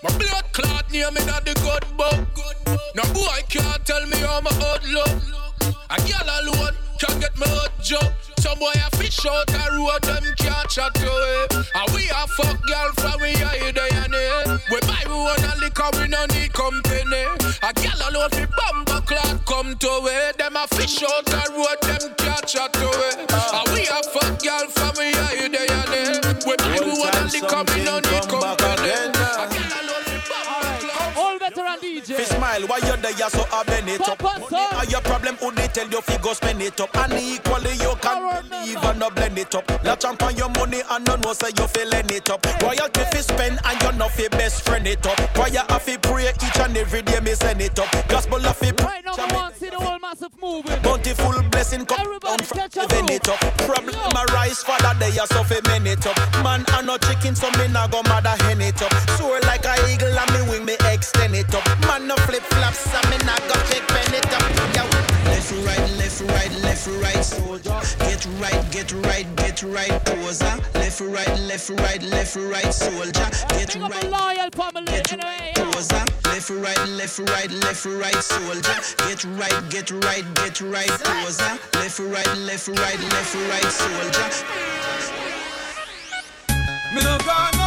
My 0.03 0.17
blood 0.17 0.43
clot 0.51 0.91
near 0.91 1.09
me 1.11 1.23
not 1.25 1.45
the 1.45 1.53
good 1.63 1.85
book. 1.95 2.19
No 2.95 3.03
boy 3.13 3.39
can't 3.47 3.85
tell 3.85 4.05
me 4.07 4.17
how 4.17 4.41
my 4.41 4.51
hood 4.51 4.83
look. 4.91 5.07
A 5.89 5.97
girl 6.03 6.27
alone 6.27 6.75
can 6.99 7.19
get 7.19 7.37
me 7.37 7.47
hot 7.47 7.71
job. 7.81 8.11
Some 8.39 8.59
boy 8.59 8.73
a 8.75 8.89
fish 8.97 9.25
out 9.25 9.47
the 9.47 9.61
road, 9.77 10.01
them 10.03 10.25
can't 10.35 10.67
chat 10.67 10.91
away. 10.99 11.63
And 11.75 11.87
we 11.95 12.09
a 12.09 12.27
fuck 12.27 12.59
girl 12.67 12.91
from 12.99 13.21
we 13.21 13.31
are 13.39 13.71
there 13.71 13.93
and 14.03 14.11
there. 14.11 14.59
We 14.67 14.79
buy 14.83 15.03
we 15.07 15.15
want 15.15 15.47
a 15.47 15.55
liquor, 15.61 15.89
we 15.95 16.07
no 16.09 16.25
need 16.35 16.51
company. 16.51 17.23
A 17.63 17.71
girl 17.71 17.99
alone 18.09 18.31
fi 18.35 18.45
bumper 18.51 19.01
clock 19.07 19.45
come 19.45 19.77
to 19.77 20.01
way. 20.03 20.31
Them 20.37 20.57
a 20.57 20.67
fish 20.75 21.03
out 21.03 21.23
the 21.23 21.39
road, 21.55 21.79
them 21.87 22.03
can't 22.19 22.45
chat 22.47 22.75
away. 22.75 23.15
And 23.31 23.67
we 23.71 23.87
a 23.87 23.99
fuck 24.11 24.43
girl 24.43 24.67
from 24.75 24.91
we 24.99 25.15
are 25.15 25.47
there 25.47 25.71
and 25.71 25.87
there. 25.87 26.35
We 26.43 26.55
buy 26.59 26.79
we 26.83 26.99
want 26.99 27.15
a 27.15 27.23
liquor, 27.31 27.63
we 27.71 27.83
no 27.85 27.99
need 27.99 28.10
Smile 32.51 32.67
why 32.67 32.77
you 32.79 32.97
there 32.97 33.29
so 33.29 33.45
I 33.51 33.63
bend 33.63 33.87
it 33.87 34.01
up. 34.01 34.21
Are 34.23 34.85
your 34.85 34.99
problem 35.01 35.35
who 35.37 35.51
they 35.51 35.67
tell 35.67 35.87
you 35.87 36.01
fi 36.01 36.17
go 36.17 36.33
spend 36.33 36.61
it 36.61 36.79
up. 36.81 36.95
And 36.97 37.13
equally 37.13 37.71
you 37.79 37.95
can 38.01 38.43
believe 38.49 38.83
and 38.83 38.99
not 38.99 39.15
blend 39.15 39.37
it 39.37 39.55
up. 39.55 39.63
La 39.85 39.95
champ 39.95 40.21
on 40.23 40.35
your 40.35 40.49
money 40.49 40.81
and 40.89 41.05
no 41.07 41.15
know 41.15 41.31
say 41.31 41.51
you 41.57 41.67
feeling 41.67 42.09
it 42.09 42.29
up. 42.29 42.45
Royalty 42.61 43.01
fi 43.11 43.21
spend 43.21 43.59
and 43.63 43.81
you 43.81 43.91
know 43.97 44.09
fi 44.09 44.27
best 44.29 44.65
friend 44.65 44.85
it 44.85 45.05
up. 45.07 45.17
Why 45.37 45.47
you 45.47 45.61
have 45.69 45.81
fi 45.81 45.95
pray 45.97 46.29
each 46.29 46.59
and 46.59 46.75
every 46.75 47.01
day 47.01 47.19
me 47.21 47.33
send 47.35 47.61
it 47.61 47.79
up. 47.79 47.87
Gospel 48.09 48.45
of 48.45 48.57
fi 48.57 48.71
Right 48.83 49.05
now 49.05 49.15
we 49.15 49.33
want 49.33 49.55
see 49.55 49.69
the 49.69 49.79
whole 49.79 49.99
massive 49.99 50.35
moving. 50.41 50.81
Bountiful 50.81 51.41
blessing 51.51 51.85
come 51.85 52.01
Everybody 52.01 52.43
from 52.43 52.57
heaven 52.59 53.09
it 53.09 53.29
up. 53.29 53.39
Problem 53.63 53.95
arise 54.27 54.61
father 54.61 54.93
they 54.99 55.17
are 55.19 55.27
so 55.27 55.43
fi 55.45 55.59
men 55.69 55.87
it 55.87 56.05
up. 56.05 56.17
Man 56.43 56.65
I 56.67 56.81
no 56.81 56.97
chicken 56.97 57.33
so 57.33 57.49
me 57.51 57.69
nah 57.69 57.87
go 57.87 58.01
mother 58.03 58.35
hen 58.43 58.59
it 58.59 58.81
up. 58.81 58.91
Soar 59.15 59.39
like 59.41 59.63
a 59.63 59.73
eagle 59.87 60.11
and 60.11 60.31
me 60.33 60.41
wing 60.51 60.65
me 60.65 60.75
extend 60.91 61.35
it 61.35 61.53
up. 61.55 61.63
Man 61.87 62.07
no 62.07 62.15
left, 66.21 66.53
right, 66.53 66.61
left, 66.63 66.87
right, 66.87 67.23
soldier. 67.23 67.81
Get 67.99 68.25
right, 68.39 68.71
get 68.71 68.91
right, 68.93 69.35
get 69.35 69.63
right, 69.63 70.05
poser. 70.05 70.45
Left, 70.73 71.01
right, 71.01 71.39
left, 71.39 71.69
right, 71.69 72.03
left, 72.03 72.35
right, 72.35 72.73
soldier. 72.73 73.29
Get 73.49 73.73
Big 73.73 73.81
up 73.81 73.91
right, 73.91 74.03
a 74.03 74.09
loyal 74.09 74.49
family 74.51 74.85
get 74.85 75.11
right, 75.23 75.55
poser. 75.55 76.05
Left, 76.25 76.49
right, 76.49 76.87
left, 76.89 77.19
right, 77.19 77.51
left, 77.51 77.85
right, 77.85 78.23
soldier. 78.23 78.61
Get 79.07 79.23
right, 79.23 79.69
get 79.69 79.91
right, 79.91 80.25
get 80.35 80.61
right, 80.61 80.89
poser. 80.89 81.59
Left, 81.73 81.99
right, 81.99 82.37
left, 82.37 82.67
right, 82.67 82.99
left, 82.99 83.35
right, 83.35 83.71
soldier. 83.71 84.45
Me 86.93 87.01
no 87.03 87.17
gone 87.19 87.60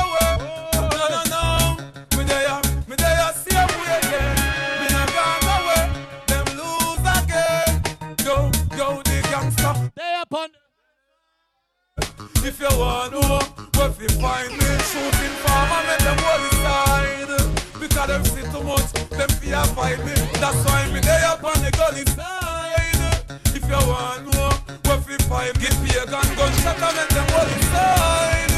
If 12.46 12.60
you 12.60 12.68
want 12.78 13.12
to 13.12 13.20
know 13.20 13.40
where 13.74 13.90
fi 13.90 14.06
find 14.20 14.52
me, 14.52 14.68
shooting 14.92 15.34
farmer, 15.42 15.80
make 15.88 15.98
them 16.00 16.18
hold 16.20 16.52
side. 16.60 17.32
Because 17.80 18.06
them 18.06 18.24
see 18.24 18.42
too 18.52 18.62
much, 18.62 18.92
them 19.08 19.28
fear 19.40 19.64
fight 19.72 19.98
me. 20.04 20.12
That's 20.36 20.60
why 20.66 20.92
me 20.92 21.00
there 21.00 21.24
up 21.24 21.42
on 21.42 21.56
the 21.64 21.70
gully 21.72 22.04
side. 22.12 23.32
If 23.56 23.64
you 23.64 23.88
want 23.88 24.30
to 24.30 24.36
know 24.36 24.50
where 24.84 25.00
fi 25.00 25.16
find 25.24 25.56
me, 25.56 25.64
give 25.64 25.82
me 25.82 25.90
a 25.96 26.04
gun, 26.04 26.26
gunshot, 26.36 26.76
and 26.84 26.96
make 26.96 27.08
them 27.16 27.26
hold 27.32 27.48
side. 27.72 28.52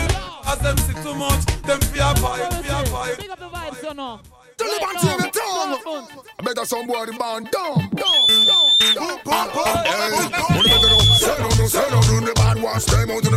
As 0.50 0.58
them 0.58 0.76
see 0.78 0.94
too 1.04 1.14
much, 1.14 1.46
them 1.62 1.80
fear 1.92 2.12
fight, 2.16 2.42
fear 2.64 2.84
fight. 2.86 3.18
Big 3.18 3.30
up 3.30 3.38
the 3.38 3.48
vibes, 3.48 3.82
you 3.82 3.94
know. 3.94 4.20
Tell 4.58 4.66
the 4.66 4.78
Right 4.82 4.94
man 4.94 5.00
to 5.00 5.06
now, 5.06 5.16
the 5.16 5.30
tongue. 5.30 5.78
Dortmund. 5.78 6.26
I 6.38 6.42
better 6.42 6.64
somebody 6.64 7.12
band 7.16 7.50
down, 7.52 7.78
down, 7.94 8.26
down, 8.50 8.66
down, 8.94 9.18
pop, 9.20 9.50
pop. 9.52 9.86
Hey, 9.86 10.10
on 10.10 10.62
the 10.62 10.68
better 10.74 10.88
know, 10.90 11.00
say 11.22 11.36
no, 11.38 11.48
no, 11.48 11.66
say 11.66 11.86
no, 11.90 12.00
do 12.02 12.26
the 12.26 12.32
bad 12.34 12.62
ones, 12.62 12.84
them 12.86 13.10
out 13.10 13.22
to 13.22 13.30
the 13.30 13.35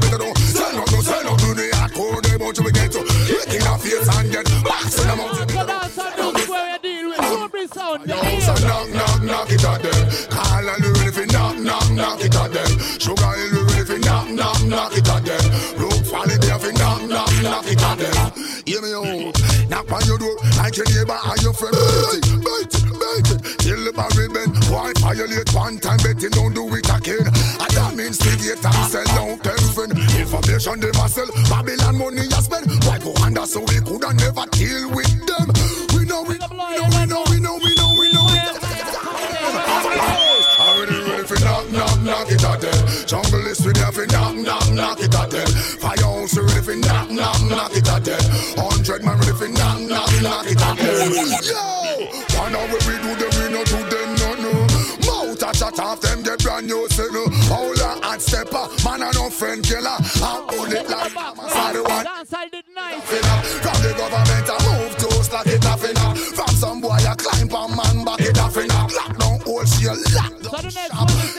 like 20.69 20.77
your 20.77 21.01
neighbor 21.01 21.17
and 21.17 21.41
your 21.41 21.53
friend. 21.53 21.73
Bait 21.73 22.29
it, 22.29 22.37
bait 22.45 22.73
it, 22.77 22.85
bait 23.01 23.29
it. 23.33 23.41
Till 23.57 23.81
the 23.85 23.93
barrel 23.93 24.29
bend. 24.29 24.53
Why 24.69 24.93
violate 25.01 25.49
one 25.53 25.79
time, 25.79 25.97
betting 25.97 26.29
don't 26.29 26.53
do 26.53 26.69
it 26.75 26.85
again. 26.85 27.25
That 27.73 27.93
means 27.97 28.21
instigate 28.21 28.61
and 28.61 28.85
sell 28.85 29.09
out 29.17 29.41
everything. 29.41 29.97
Information 30.13 30.79
they 30.79 30.93
must 30.93 31.15
sell. 31.15 31.29
Babylon 31.49 31.97
money 31.97 32.29
you 32.29 32.41
spend. 32.41 32.69
Why 32.85 32.99
go 33.01 33.13
under 33.25 33.45
so 33.49 33.65
we 33.65 33.81
coulda 33.81 34.13
never 34.13 34.45
deal 34.53 34.93
with 34.93 35.09
them? 35.25 35.49
We 35.97 36.05
know, 36.05 36.21
we 36.21 36.37
know, 36.37 36.53
we 36.53 36.69
know, 36.77 36.85
we 36.85 37.05
know, 37.09 37.23
we 37.33 37.39
know, 37.41 37.57
we 37.57 37.73
know, 37.73 37.89
we 37.97 38.07
know. 38.13 38.29
Already 40.59 41.01
ready 41.09 41.25
for 41.25 41.39
knock, 41.41 41.65
knock, 41.73 41.97
knock 42.05 42.29
it 42.29 42.43
at 42.45 42.61
them. 42.61 42.77
Jungle 43.09 43.48
knock, 47.49 47.75
it 47.75 47.87
at 47.89 48.05
them. 48.05 48.21
Hundred 48.57 49.03
man 49.03 49.17
ready 49.17 49.33
for 49.33 49.49
knock, 49.49 49.79
knock, 49.81 50.09
knock 50.21 50.45
it 50.47 50.61
at 50.61 50.77
them. 50.77 51.11
Yo, 51.43 51.79
why 52.37 52.49
now 52.53 52.63
when 52.69 52.81
we 52.85 52.95
do 53.01 53.11
them, 53.17 53.31
we 53.37 53.45
no 53.51 53.61
do 53.65 53.79
them, 53.89 54.09
no, 54.21 54.29
no. 54.39 54.53
Mouth 55.05 55.41
a 55.41 55.51
chat 55.53 55.79
off 55.79 56.01
them, 56.01 56.21
get 56.23 56.39
brand 56.39 56.67
new 56.67 56.87
signal. 56.89 57.29
Howler 57.49 57.99
and 58.03 58.21
stepper, 58.21 58.65
man 58.85 59.01
a 59.01 59.11
no 59.13 59.29
friend 59.29 59.63
killer. 59.63 59.97
I 59.99 60.45
hold 60.47 60.71
it 60.73 60.89
like 60.89 61.13
I'm 61.17 61.73
the 61.73 61.83
one. 61.83 62.05
Dance 62.05 62.33
I 62.33 62.47
did 62.49 62.65
nice. 62.75 63.03
From 63.03 63.77
the 63.81 63.91
government 63.97 64.49
I 64.49 64.57
move 64.69 64.95
to 64.97 65.23
slack 65.23 65.47
it 65.47 65.65
off 65.65 65.83
inna. 65.83 66.15
From 66.15 66.55
some 66.55 66.81
boy 66.81 66.91
I 66.91 67.15
climb 67.15 67.49
on 67.53 67.75
man 67.75 68.05
back 68.05 68.21
it 68.21 68.37
off 68.39 68.57
inna. 68.57 68.87
Lock 68.93 69.17
down 69.17 69.39
old 69.47 69.67
shell, 69.67 69.95
lock 70.13 70.33
So 70.41 70.51
down 70.51 70.61
the 70.61 70.73
next 70.75 70.93
one 70.93 71.09
is 71.25 71.38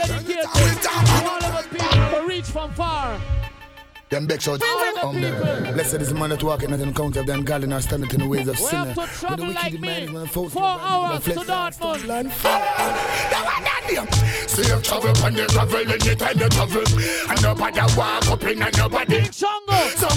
Them 4.10 4.26
big 4.26 4.42
shots 4.42 4.64
All 4.64 5.12
the 5.12 5.28
um. 5.68 5.72
Blessed 5.74 6.00
is 6.02 6.08
the 6.08 6.16
man 6.16 6.30
that 6.30 6.42
walketh 6.42 6.68
not 6.68 6.80
in 6.80 6.92
count 6.92 7.16
of 7.16 7.26
them 7.26 7.44
godly 7.44 7.68
nor 7.68 7.80
standeth 7.80 8.12
in 8.12 8.20
the 8.20 8.26
ways 8.26 8.48
of 8.48 8.58
sinner. 8.58 8.86
When 8.86 8.94
the 8.96 9.06
travel 9.06 9.46
wicked 9.46 9.62
like 9.62 9.80
man 9.80 10.02
is 10.02 10.10
when 10.10 10.26
Four 10.26 10.50
hours 10.62 11.24
to 11.24 11.30
Dortmund. 11.30 12.06
Land 12.08 12.32
Safe 14.50 14.82
travel 14.82 15.24
on 15.24 15.34
the 15.34 15.46
gravel 15.46 15.78
anytime 15.78 16.38
you 16.40 16.48
travel. 16.48 16.82
And 17.30 17.42
nobody 17.42 17.80
walk 17.96 18.26
up 18.26 18.42
in 18.42 18.60
and 18.60 18.76
nobody. 18.76 19.30
Some 19.30 19.62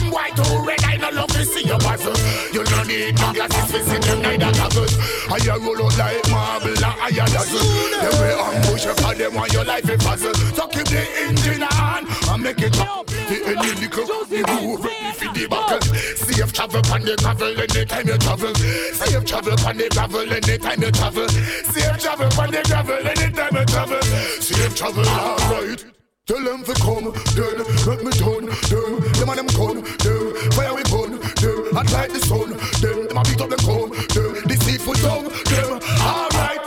white 0.10 0.40
or 0.40 0.66
red, 0.66 0.84
I 0.84 0.98
no 0.98 1.10
love 1.12 1.30
to 1.30 1.46
see 1.46 1.64
your 1.68 1.78
puzzle. 1.78 2.18
You 2.52 2.64
no 2.64 2.84
need 2.84 3.20
no 3.20 3.32
glasses 3.32 3.72
to 3.72 3.84
see 3.86 4.00
them 4.00 4.22
neither 4.24 4.52
goggles. 4.58 4.98
I 5.30 5.38
you 5.38 5.54
roll 5.62 5.86
out 5.86 5.98
like 6.00 6.30
marble 6.32 6.70
and 6.70 6.86
I 6.86 7.10
you 7.10 7.26
dazzle. 7.30 7.62
They 7.62 8.10
will 8.10 8.42
ambush 8.42 8.86
you 8.86 8.94
'cause 8.96 9.18
they 9.18 9.28
want 9.28 9.54
your 9.54 9.66
life 9.66 9.88
a 9.88 9.98
puzzle. 9.98 10.34
So 10.58 10.66
keep 10.68 10.86
the 10.86 11.06
engine 11.30 11.62
on 11.62 12.08
and 12.10 12.42
make 12.42 12.60
it 12.60 12.80
up. 12.80 13.06
The 13.06 13.38
any 13.46 13.83
little 13.90 14.26
the 14.26 14.40
move 14.48 14.84
ready 14.84 15.12
for 15.14 15.34
the 15.34 15.48
buckle. 15.48 15.82
Safe 15.82 16.54
travel 16.54 16.82
on 16.92 17.02
the 17.02 17.16
gravel 17.18 17.60
anytime 17.60 18.08
you 18.08 18.18
travel. 18.18 18.56
Safe 18.56 19.26
travel 19.26 19.68
on 19.68 19.78
the 19.78 19.88
gravel 19.90 20.34
anytime 20.34 20.82
you 20.82 20.92
travel. 20.92 21.28
Safe 21.28 22.00
travel 22.00 22.40
on 22.40 22.52
the 22.52 22.62
gravel 22.64 23.08
anytime 23.08 23.56
you 23.56 23.66
travel. 23.66 24.02
Safe 24.40 24.76
travel, 24.76 25.08
alright. 25.08 25.86
Tell 26.26 26.42
them 26.42 26.64
to 26.64 26.74
come, 26.80 27.12
then 27.36 27.58
make 27.84 28.04
me 28.06 28.12
turn, 28.16 28.46
them, 28.72 28.92
them 29.12 29.30
and 29.30 29.40
them 29.40 29.48
gun, 29.52 29.84
them, 29.84 30.24
fire 30.56 30.74
we 30.74 30.84
gun, 30.88 31.20
them, 31.20 31.78
and 31.78 31.92
light 31.92 32.12
the 32.16 32.20
sun, 32.24 32.56
them, 32.80 33.08
them 33.12 33.18
a 33.18 33.24
beat 33.28 33.42
up 33.42 33.50
them 33.52 33.60
gun, 33.68 33.90
them, 33.92 34.32
the 34.48 34.56
seafood 34.64 34.96
tongue, 35.04 35.28
them, 35.52 35.84
alright. 36.00 36.64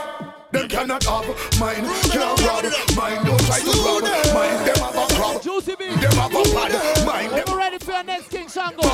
Them 0.51 0.69
cannot 0.69 1.03
have 1.03 1.25
mine, 1.59 1.89
can't 2.13 2.39
rob 2.45 2.65
mine, 2.95 3.25
don't 3.25 3.41
try 3.49 3.59
to 3.59 3.73
rob 3.81 4.03
mine, 4.37 4.61
them 4.61 4.77
have 4.77 4.93
a 4.93 5.15
crop, 5.15 5.41
Juicy 6.29 6.51
have 6.51 6.73
a 6.73 6.77
pad, 6.77 7.05
mine, 7.05 7.29
them 7.29 7.43
We're 7.47 7.57
ready 7.57 7.77
for 7.79 7.91
your 7.91 8.03
next 8.03 8.29
King 8.29 8.47
Shango. 8.49 8.87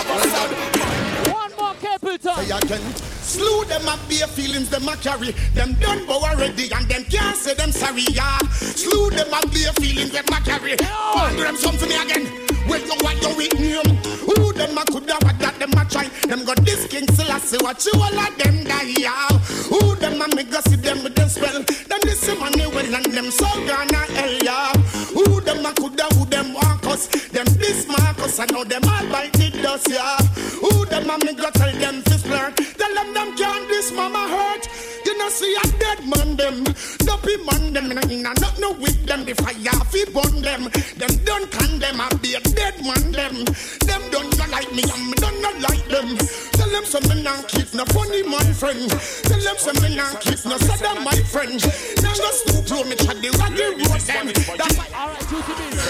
One 1.31 1.51
more 1.57 1.73
Capleton. 1.75 2.35
Say 2.35 2.77
again. 2.77 3.12
Slew 3.23 3.65
them 3.65 3.87
up 3.87 3.99
bare 4.09 4.27
feelings 4.27 4.69
them 4.69 4.87
a 4.87 4.95
carry. 4.97 5.31
Them 5.53 5.73
done 5.79 6.05
bow 6.05 6.21
already 6.23 6.71
and 6.71 6.87
them 6.87 7.03
can't 7.05 7.35
say 7.35 7.53
them 7.53 7.71
sorry, 7.71 8.03
yeah. 8.11 8.37
Slew 8.51 9.09
them 9.09 9.33
up 9.33 9.49
bare 9.51 9.73
feelings 9.73 10.11
them 10.11 10.25
a 10.27 10.41
carry. 10.41 10.75
Wonder 11.15 11.43
them 11.43 11.57
something 11.57 11.91
again. 11.91 12.27
Well, 12.67 12.79
you 12.79 12.95
want 13.01 13.21
your 13.21 13.35
weak 13.35 13.53
name. 13.59 13.97
Who 14.27 14.53
them 14.53 14.77
a 14.77 14.85
could 14.85 15.09
have 15.09 15.39
that 15.39 15.55
them 15.59 15.71
a 15.71 15.85
try. 15.85 16.07
Them 16.27 16.45
got 16.45 16.57
this 16.65 16.87
king 16.87 17.07
Selassie, 17.11 17.57
watch 17.61 17.85
you 17.85 17.99
all 17.99 18.19
of 18.19 18.37
them 18.37 18.63
die, 18.63 18.93
yeah. 18.99 19.27
Who 19.69 19.95
them 19.95 20.21
a 20.21 20.35
make 20.35 20.53
us 20.53 20.63
see 20.65 20.75
them 20.77 21.03
with 21.03 21.15
them 21.15 21.29
spell. 21.29 21.63
Then 21.63 21.99
this 22.03 22.27
money 22.39 22.67
well 22.67 22.95
and 22.95 23.05
them 23.05 23.31
so 23.31 23.47
gonna 23.67 23.97
hell, 24.15 24.33
yeah. 24.43 24.73
Who 25.13 25.41
them 25.41 25.65
a 25.65 25.73
coulda, 25.73 26.07
who 26.15 26.25
them 26.25 26.53
want 26.53 26.85
us? 26.87 27.07
Them 27.07 27.45
this 27.57 27.87
Marcus, 27.87 28.39
I 28.39 28.45
know 28.45 28.63
them 28.63 28.83
all 28.83 29.07
bite 29.11 29.33
the 29.33 29.49
dust, 29.61 29.89
yeah. 29.89 30.17
Who 30.61 30.85
them 30.85 31.09
a 31.09 31.17
me 31.25 31.33
go 31.33 31.49
tell 31.51 31.71
them 31.73 32.01
fist 32.03 32.25
flirt? 32.25 32.55
Tell 32.55 32.93
them 32.93 33.12
them 33.13 33.35
can't 33.35 33.67
this 33.67 33.91
mama 33.91 34.27
hurt. 34.27 34.67
You 35.05 35.17
know 35.17 35.29
see 35.29 35.55
a 35.55 35.67
dead 35.79 35.99
man 36.07 36.35
them, 36.35 36.63
dopey 37.05 37.37
man 37.45 37.73
them, 37.73 37.91
inna 37.91 38.33
not 38.39 38.59
no 38.59 38.71
with 38.73 39.05
them. 39.05 39.25
The 39.25 39.35
fire 39.35 39.83
fi 39.91 40.05
burn 40.11 40.41
them. 40.41 40.69
Them 40.97 41.13
don't 41.25 41.51
condemn, 41.51 42.01
I 42.01 42.09
be 42.21 42.35
a 42.35 42.41
dead 42.41 42.79
man 42.81 43.11
them. 43.11 43.45
Them 43.85 44.01
don't 44.11 44.37
not 44.37 44.49
like 44.49 44.71
me, 44.71 44.83
and 44.83 45.05
me 45.09 45.15
don't 45.17 45.41
not 45.41 45.59
like 45.61 45.85
them. 45.87 46.17
Tell 46.53 46.69
them 46.69 46.85
some 46.85 47.07
me 47.09 47.21
not 47.21 47.47
keep 47.47 47.73
no 47.73 47.85
funny 47.85 48.23
man 48.23 48.53
friend. 48.53 48.89
Tell 49.27 49.39
them 49.39 49.57
some 49.57 49.77
me 49.83 49.95
not 49.95 50.21
keep 50.21 50.39
no 50.45 50.57
sada 50.57 50.99
my 51.01 51.15
friend. 51.27 51.59
Now 52.01 52.13
go 52.15 52.29
stoop 52.31 52.69
road 52.71 52.87
me 52.87 52.95
chat 52.95 53.21
the 53.21 53.29
raggy 53.37 53.67
road 53.77 54.01
them. 54.01 54.27
That's 54.57 54.77
why. 54.77 54.87
All 54.95 55.09
right, 55.09 55.27
Juicy 55.29 55.53
Beats. 55.59 55.83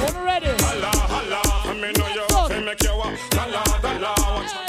When 0.00 0.24
ready. 0.24 0.52
Holla, 0.62 0.92
holla, 1.12 1.74
me 1.74 1.92
know 1.92 2.08
you 2.08 2.24
fi 2.48 2.60
make 2.60 2.82
you 2.82 2.90
a 2.90 3.08
holla, 3.34 3.62
holla. 3.82 4.63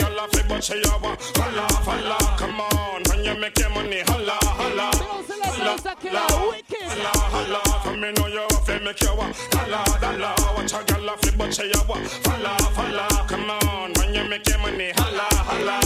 But 0.47 0.63
she 0.63 0.81
a 0.81 0.87
holla, 0.87 1.67
holla. 1.83 2.17
Come 2.37 2.61
on, 2.61 3.01
when 3.09 3.25
you 3.25 3.39
make 3.39 3.57
your 3.59 3.69
money, 3.69 4.01
holla, 4.07 4.37
holla. 4.41 4.91
Holla, 4.93 5.77
holla, 5.81 6.19
holla, 6.61 7.11
holla. 7.33 7.61
For 7.83 7.97
me 7.97 8.11
know 8.13 8.27
you 8.27 8.47
fi 8.65 8.79
make 8.79 9.01
you 9.01 9.09
a 9.09 9.25
holla, 9.55 9.83
holla. 10.01 10.35
Watch 10.55 10.73
a 10.73 10.79
a 10.79 11.17
fi 11.17 11.31
but 11.37 11.53
she 11.53 11.71
a 11.71 11.79
wa 11.87 11.97
holla, 12.25 12.53
holla. 12.77 13.07
Come 13.27 13.49
on, 13.49 13.93
when 13.97 14.13
you 14.13 14.29
make 14.29 14.47
your 14.47 14.59
money, 14.59 14.91
holla, 14.95 15.27
holla, 15.49 15.79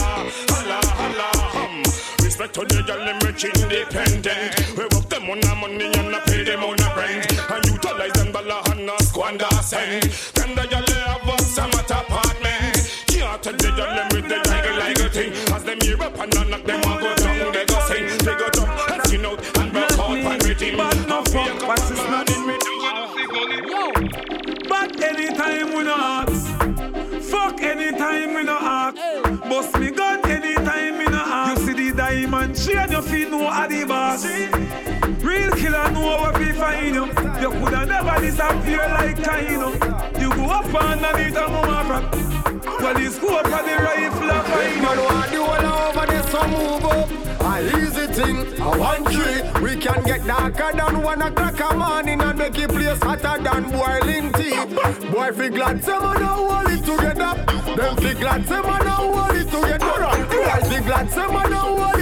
holla, 0.50 0.80
holla. 1.00 1.28
Hum. 1.56 1.82
Respect 2.24 2.54
to 2.54 2.60
the 2.64 2.82
girl, 2.86 3.04
them 3.04 3.18
rich 3.20 3.44
independent. 3.44 4.76
We 4.76 4.84
work 4.84 5.08
them 5.08 5.30
on 5.30 5.40
the 5.40 5.54
money 5.56 5.86
and 5.86 6.14
I 6.14 6.20
pay 6.26 6.44
them 6.44 6.62
on 6.64 6.76
the 6.76 6.92
rent. 6.96 7.26
And 7.50 7.64
utilize 7.66 8.12
them 8.12 8.32
dollar 8.32 8.60
and 8.70 8.86
not 8.86 9.02
squander 9.02 9.46
cent. 9.62 10.04
Then 10.34 10.54
the 10.54 10.62
they 10.68 11.00
have 11.00 11.28
us 11.28 11.46
some 11.54 11.70
apartment. 11.70 12.76
Can't 13.08 13.42
tell 13.42 13.52
the 13.54 13.70
girl 13.76 14.09
thing. 15.10 15.32
As 15.52 15.64
them 15.64 15.78
hear 15.82 16.00
up 16.02 16.18
and 16.18 16.34
none 16.34 16.52
of 16.54 16.64
them 16.64 16.80
a 16.80 16.82
go 16.82 17.14
down, 17.16 17.52
they 17.52 17.64
go 17.66 17.80
sing, 17.86 18.06
they 18.18 18.34
go 18.34 18.48
jump 18.54 18.90
and 18.90 19.02
skin 19.06 19.26
out 19.26 19.58
and 19.58 19.74
rock 19.74 19.98
out 19.98 20.10
and 20.10 20.44
rhythm. 20.44 20.80
And 20.80 21.28
fake 21.28 21.62
up 21.62 21.80
and 21.80 21.96
mad 22.10 22.30
in 22.30 22.46
me 22.46 22.56
But 24.68 25.02
anytime 25.02 25.68
we 25.74 25.82
no 25.84 25.94
ask, 25.94 26.46
fuck 27.30 27.60
anytime 27.60 28.34
we 28.34 28.44
no 28.44 28.58
ask. 28.58 28.96
Bust 29.48 29.78
me 29.78 29.90
gun 29.90 30.30
anytime 30.30 30.98
we 30.98 31.04
no 31.06 31.18
ask. 31.18 31.60
You 31.60 31.66
see 31.66 31.90
the 31.90 31.96
diamond 31.96 32.56
chain, 32.56 32.90
you 32.90 33.02
feel 33.02 33.30
no 33.30 33.46
are 33.46 33.68
the 33.68 33.84
boss. 33.84 34.89
Killer 35.70 35.90
know 35.92 36.00
what 36.00 36.38
we 36.38 36.52
find 36.52 36.94
you. 36.94 37.06
You 37.40 37.50
coulda 37.50 37.86
never 37.86 38.20
disappear 38.20 38.88
like 38.88 39.16
Kaino. 39.18 39.70
You 40.20 40.28
go 40.34 40.44
up 40.46 40.74
underneath 40.74 41.36
a 41.36 41.48
mama 41.48 41.88
rock. 41.88 42.12
Well, 42.80 42.94
the 42.94 43.08
scope 43.10 43.44
of 43.44 43.64
the 43.68 43.76
rifle 43.78 44.30
a 44.30 44.42
find 44.42 44.82
Man 44.82 44.98
want 44.98 45.30
the 45.30 45.36
whole 45.38 45.66
over 45.86 46.06
this 46.06 46.26
so 46.32 46.48
move 46.48 46.84
up 46.84 47.10
A 47.40 47.62
easy 47.78 48.06
thing, 48.12 48.38
a 48.60 48.78
one 48.78 49.04
tree 49.04 49.42
We 49.62 49.76
can 49.76 50.02
get 50.02 50.26
darker 50.26 50.72
than 50.76 51.02
one 51.02 51.22
o'clock 51.22 51.60
a 51.60 51.76
morning 51.76 52.20
And 52.20 52.38
make 52.38 52.58
it 52.58 52.70
place 52.70 52.98
hotter 53.02 53.42
than 53.42 53.70
boiling 53.70 54.32
tea 54.32 54.56
Boy 55.12 55.30
fi 55.32 55.48
glad 55.50 55.84
say 55.84 55.98
man 55.98 56.22
a 56.22 56.26
hold 56.26 56.68
it 56.68 56.84
together 56.84 57.44
Them 57.76 57.96
fi 57.96 58.14
glad 58.14 58.48
say 58.48 58.60
man 58.60 58.86
a 58.86 58.90
hold 58.90 59.36
it 59.36 59.44
together 59.44 60.26
Boy 60.30 60.68
fi 60.68 60.80
glad 60.80 61.10
say 61.10 61.26
man 61.28 61.52
a 61.52 61.56
hold 61.56 61.99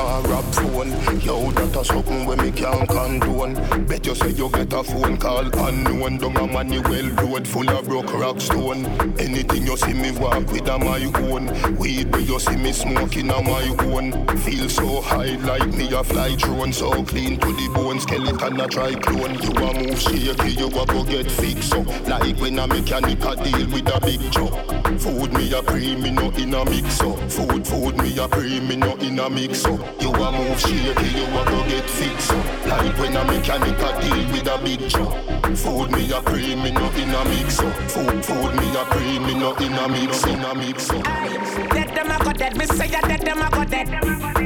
rap 0.00 0.44
phone. 0.54 0.90
Yo, 1.20 1.50
that 1.52 1.76
a 1.76 1.84
something 1.84 2.26
when 2.26 2.38
me 2.38 2.50
can't 2.50 2.88
condone. 2.88 3.54
Bet 3.86 4.06
you 4.06 4.14
say 4.14 4.30
you 4.30 4.48
get 4.50 4.72
a 4.72 4.82
phone 4.82 5.16
call 5.16 5.46
unknown. 5.66 6.18
Down 6.18 6.36
a 6.36 6.46
Manuel 6.46 7.10
road 7.16 7.46
full 7.46 7.68
of 7.70 7.86
broke 7.86 8.12
rock 8.14 8.40
stone. 8.40 8.86
Anything 9.18 9.64
you 9.64 9.76
see 9.76 9.94
me 9.94 10.10
walk 10.12 10.50
with 10.52 10.68
a 10.68 10.78
my 10.78 11.04
own. 11.22 11.76
Weed 11.76 12.12
where 12.12 12.20
you 12.20 12.38
see 12.40 12.56
me 12.56 12.72
smoking 12.72 13.30
a 13.30 13.42
my 13.42 13.66
own. 13.80 14.26
Feel 14.38 14.68
so 14.68 15.00
high 15.00 15.36
like 15.46 15.68
me 15.68 15.92
a 15.92 16.02
fly 16.02 16.34
drone. 16.36 16.72
So 16.72 17.04
clean 17.04 17.38
to 17.38 17.46
the 17.46 17.70
bone, 17.74 18.00
skeleton 18.00 18.60
a 18.60 18.66
try 18.68 18.94
clone. 18.94 19.34
You 19.42 19.50
a 19.50 19.74
move 19.74 20.00
shaky, 20.00 20.52
you 20.52 20.66
a 20.66 20.86
go 20.86 21.04
get 21.04 21.30
fixed 21.30 21.74
up. 21.74 21.86
Like 22.08 22.36
when 22.40 22.58
a 22.58 22.66
mechanic 22.66 23.24
a 23.24 23.36
deal 23.36 23.66
with 23.70 23.94
a 23.94 24.00
big 24.00 24.30
job 24.32 24.79
Food 24.98 25.32
me 25.32 25.52
a 25.52 25.62
pre, 25.62 25.94
me 25.96 26.10
no 26.10 26.30
in 26.30 26.54
a 26.54 26.64
mix 26.64 27.00
up 27.00 27.18
Food, 27.30 27.66
food 27.66 27.96
me 27.98 28.18
a 28.18 28.28
pre, 28.28 28.60
me 28.60 28.76
no 28.76 28.94
in 28.96 29.18
a 29.18 29.30
mix 29.30 29.64
up 29.64 29.80
You 30.00 30.10
a 30.10 30.32
move 30.32 30.60
shaky, 30.60 31.08
you 31.18 31.26
a 31.26 31.44
go 31.44 31.64
get 31.68 31.88
fixed 31.88 32.32
up 32.32 32.66
Like 32.66 32.98
when 32.98 33.16
a 33.16 33.24
mechanic 33.24 33.78
a 33.78 34.00
deal 34.00 34.32
with 34.32 34.48
a 34.48 34.58
big 34.62 34.88
job 34.88 35.12
Food 35.56 35.90
me 35.92 36.10
a 36.12 36.20
pre, 36.20 36.54
me 36.56 36.70
no 36.70 36.90
in 36.92 37.14
a 37.14 37.24
mix 37.26 37.60
up 37.60 37.74
Food, 37.90 38.24
food 38.24 38.54
me 38.56 38.68
a 38.76 38.84
pre, 38.84 39.18
me 39.18 39.34
no 39.34 39.54
in 39.56 39.72
a 39.72 39.88
mix 39.88 40.24
in 40.26 40.40
a 40.40 40.54
mix 40.54 40.90
up 40.90 41.04
Dead 41.04 41.88
them 41.94 42.10
a 42.10 42.24
go 42.24 42.32
dead, 42.32 42.56
me 42.56 42.66
say 42.66 42.88
ya 42.88 43.00
dead 43.02 43.20
them 43.20 43.40
a 43.42 43.50
go 43.50 43.64
dead. 43.64 43.88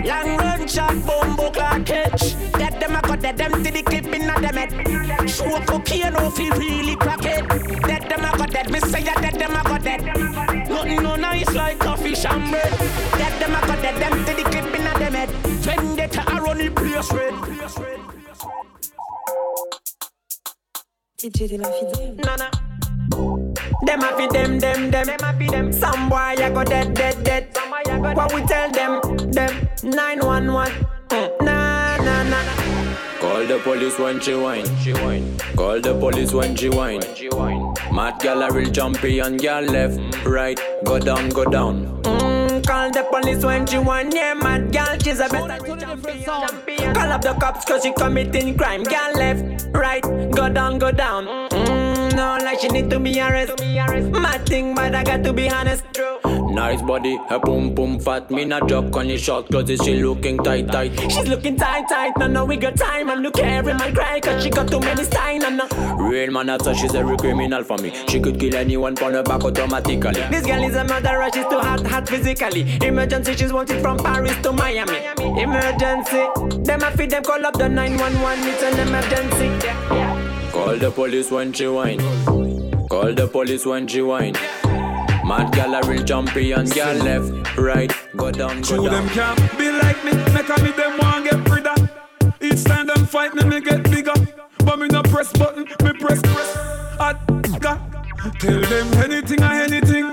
Long 0.07 0.37
run 0.37 0.69
shot, 0.69 0.95
bumbo 1.07 1.51
clock 1.51 1.85
catch. 1.87 2.35
Dead 2.53 2.81
them 2.81 2.97
a 2.97 3.03
go 3.03 3.17
dead, 3.17 3.37
them 3.37 3.65
see 3.65 3.71
the 3.71 3.83
clip 3.83 4.07
in 4.07 4.29
a 4.29 4.41
them 4.41 4.55
head. 4.55 5.31
Show 5.31 5.61
cocaine 5.67 6.15
off, 6.17 6.37
he 6.37 6.51
really 6.51 6.97
crack 6.97 7.25
it. 7.25 7.94
Nice 11.35 11.55
like 11.55 11.79
coffee 11.79 12.15
and 12.29 12.51
bread. 12.51 12.73
Dead 13.19 13.35
them 13.41 13.55
a 13.55 13.61
go 13.67 13.75
dead, 13.83 13.97
them 14.01 14.15
see 14.27 14.35
the 14.35 14.45
clip 14.51 14.75
in 14.75 14.87
a 14.87 14.99
them 14.99 15.15
head. 15.15 15.29
Vendetta 15.65 16.23
a 16.33 16.41
run 16.41 16.59
the 16.59 16.71
place 16.71 17.13
red. 17.13 17.35
DJ 21.19 21.49
de 21.49 21.57
l'infidèle. 21.57 22.15
Nana. 22.27 22.49
Them 23.87 24.01
a 24.01 24.17
fi 24.17 24.27
them, 24.29 24.59
them, 24.59 24.91
them. 24.91 25.07
Them 25.07 25.25
a 25.29 25.39
fi 25.39 25.47
them. 25.49 25.73
Some 25.73 26.09
boy 26.09 26.35
a 26.39 26.51
go 26.51 26.65
dead, 26.65 26.95
dead, 26.95 27.25
dead. 27.25 27.57
What 28.17 28.33
we 28.35 28.43
tell 28.43 28.71
them, 28.71 29.01
them. 29.33 29.53
911. 29.83 30.73
Mm. 31.09 31.45
Nah, 31.47 31.97
nah, 31.97 32.23
nah. 32.33 32.45
Call 33.21 33.47
the 33.47 33.59
police 33.63 33.99
when 33.99 34.21
she 34.21 34.35
whine. 34.35 34.67
Call 35.57 35.81
the 35.81 35.95
police 35.99 36.33
when 36.33 36.55
she 36.57 36.69
whine. 36.69 37.03
Mad 37.95 38.19
gal 38.19 38.43
a 38.43 38.51
real 38.51 38.69
jumpy 38.73 39.21
and 39.21 39.41
gal 39.41 39.63
left, 39.63 40.01
right, 40.27 40.59
go 40.85 40.99
down, 40.99 41.29
go 41.29 41.45
down. 41.45 42.03
Mm, 42.03 42.67
call 42.67 42.91
the 42.91 43.05
police 43.05 43.45
when 43.45 43.65
she 43.69 43.79
want 43.79 44.13
yeah, 44.13 44.35
mad 44.35 44.73
gal, 44.73 44.99
she's 44.99 45.21
a 45.21 45.29
better 45.29 45.65
champion. 46.25 46.93
Call 46.93 47.13
up 47.13 47.23
the 47.23 47.35
cops 47.35 47.65
cause 47.65 47.85
she 47.85 47.93
committing 47.93 48.59
crime. 48.59 48.83
Girl 48.83 49.13
left, 49.15 49.69
right, 49.73 50.03
go 50.33 50.49
down, 50.49 50.81
go 50.81 50.91
down. 50.91 51.27
Mm, 51.51 52.17
no, 52.17 52.37
like 52.45 52.59
she 52.59 52.67
need 52.67 52.91
to 52.91 52.99
be 52.99 53.21
arrested. 53.21 53.61
Mad 54.11 54.45
thing, 54.45 54.75
but 54.75 54.93
I 54.93 55.05
got 55.05 55.23
to 55.23 55.33
be 55.33 55.49
honest. 55.49 55.85
Nice 56.55 56.83
body, 56.83 57.19
her 57.29 57.41
boom 57.41 57.75
boom 57.75 57.99
fat. 57.99 58.31
Me 58.31 58.45
not 58.45 58.69
drop 58.69 58.95
on 58.95 59.09
the 59.09 59.19
short 59.19 59.49
clothes, 59.49 59.71
is 59.71 59.81
she 59.83 60.01
looking 60.01 60.39
tight 60.39 60.69
tight. 60.69 60.97
She's 61.11 61.27
looking 61.27 61.57
tight, 61.57 61.89
tight. 61.89 62.13
No, 62.17 62.29
no, 62.29 62.45
we 62.45 62.57
got 62.57 62.77
time. 62.77 63.11
And 63.11 63.23
look, 63.23 63.41
every 63.41 63.75
man 63.75 63.93
cry 63.93 64.21
cause 64.21 64.41
she 64.41 64.51
got 64.51 64.69
too 64.69 64.79
many 64.79 65.03
signs. 65.03 65.43
And 65.43 65.57
no. 65.57 65.67
Real 65.97 66.31
man, 66.31 66.47
that's 66.47 66.65
why 66.65 66.75
she's 66.75 66.95
real 66.95 67.17
criminal 67.17 67.65
for 67.65 67.77
me. 67.79 67.93
She 68.07 68.21
could 68.21 68.39
kill 68.39 68.55
anyone 68.55 68.97
on 69.03 69.15
her 69.15 69.25
back 69.25 69.43
automatically. 69.43 70.13
This 70.31 70.47
girl 70.47 70.63
is 70.63 70.77
a 70.77 70.85
murderer, 70.85 71.29
she's 71.35 71.45
too 71.47 71.59
hot, 71.59 71.85
hot 71.85 72.09
physically. 72.09 72.63
Emergency, 72.87 73.35
she's 73.35 73.53
wanted 73.53 73.83
from 73.83 73.99
Paris 73.99 74.41
to 74.43 74.53
Miami. 74.53 75.07
Emergency, 75.19 76.25
them 76.63 76.83
a 76.83 76.91
feed 76.93 77.11
them 77.11 77.25
call 77.25 77.45
up 77.45 77.55
the 77.59 77.69
911, 77.69 78.49
it's 78.49 78.63
an 78.63 78.79
emergency. 78.79 79.67
Yeah, 79.67 79.95
yeah. 79.95 80.51
Call 80.53 80.77
the 80.77 80.93
police 80.93 81.33
when 81.33 81.53
she 81.53 81.67
whine. 81.67 81.99
Call 82.89 83.13
the 83.13 83.27
police 83.27 83.67
when 83.67 83.89
she 83.89 84.03
whine. 84.03 84.37
Mad 85.25 85.53
gal 85.53 85.75
a 85.75 85.81
real 85.89 86.03
and 86.59 86.71
gal 86.71 86.97
left, 86.97 87.57
right, 87.57 87.91
go 88.15 88.31
down, 88.31 88.61
go 88.61 88.77
True, 88.77 88.91
down. 88.91 89.07
them 89.07 89.09
can't 89.09 89.59
be 89.59 89.71
like 89.71 90.05
me. 90.05 90.13
Make 90.35 90.51
a 90.51 90.63
me 90.63 90.71
them 90.73 90.99
want 90.99 91.25
get 91.25 91.49
rid 91.49 91.67
of. 91.67 91.91
Each 92.43 92.63
time 92.65 92.87
them 92.87 93.07
fight 93.07 93.35
me, 93.35 93.45
me 93.45 93.61
get 93.63 93.85
bigger. 93.91 94.13
But 94.59 94.79
me 94.79 94.89
no 94.89 95.03
press 95.03 95.33
button, 95.33 95.65
me 95.83 95.93
press 95.99 96.21
press. 96.21 96.57
Ga. 97.59 97.79
Tell 98.39 98.61
them 98.61 98.93
anything 99.03 99.43
or 99.43 99.53
anything. 99.53 100.11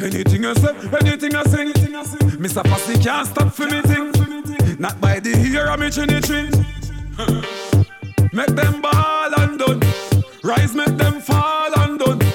Anything 0.00 0.46
I 0.46 0.54
say, 0.54 0.74
anything 1.00 1.34
I 1.36 1.42
sing. 1.44 1.72
Mr. 2.38 2.64
Passy 2.64 2.98
can't 3.02 3.26
stop 3.28 3.52
for 3.52 3.66
me 3.66 3.82
thing. 3.82 4.12
Not 4.78 4.98
by 5.00 5.20
the 5.20 5.36
ear 5.52 5.66
of 5.68 5.78
me 5.78 5.90
chinny 5.90 6.20
chin. 6.22 6.48
Make 8.32 8.54
them 8.56 8.80
ball 8.80 9.40
and 9.40 9.58
done. 9.58 9.82
Rise, 10.42 10.74
make 10.74 10.96
them 10.96 11.20
fall 11.20 11.78
and 11.80 11.98
done. 11.98 12.27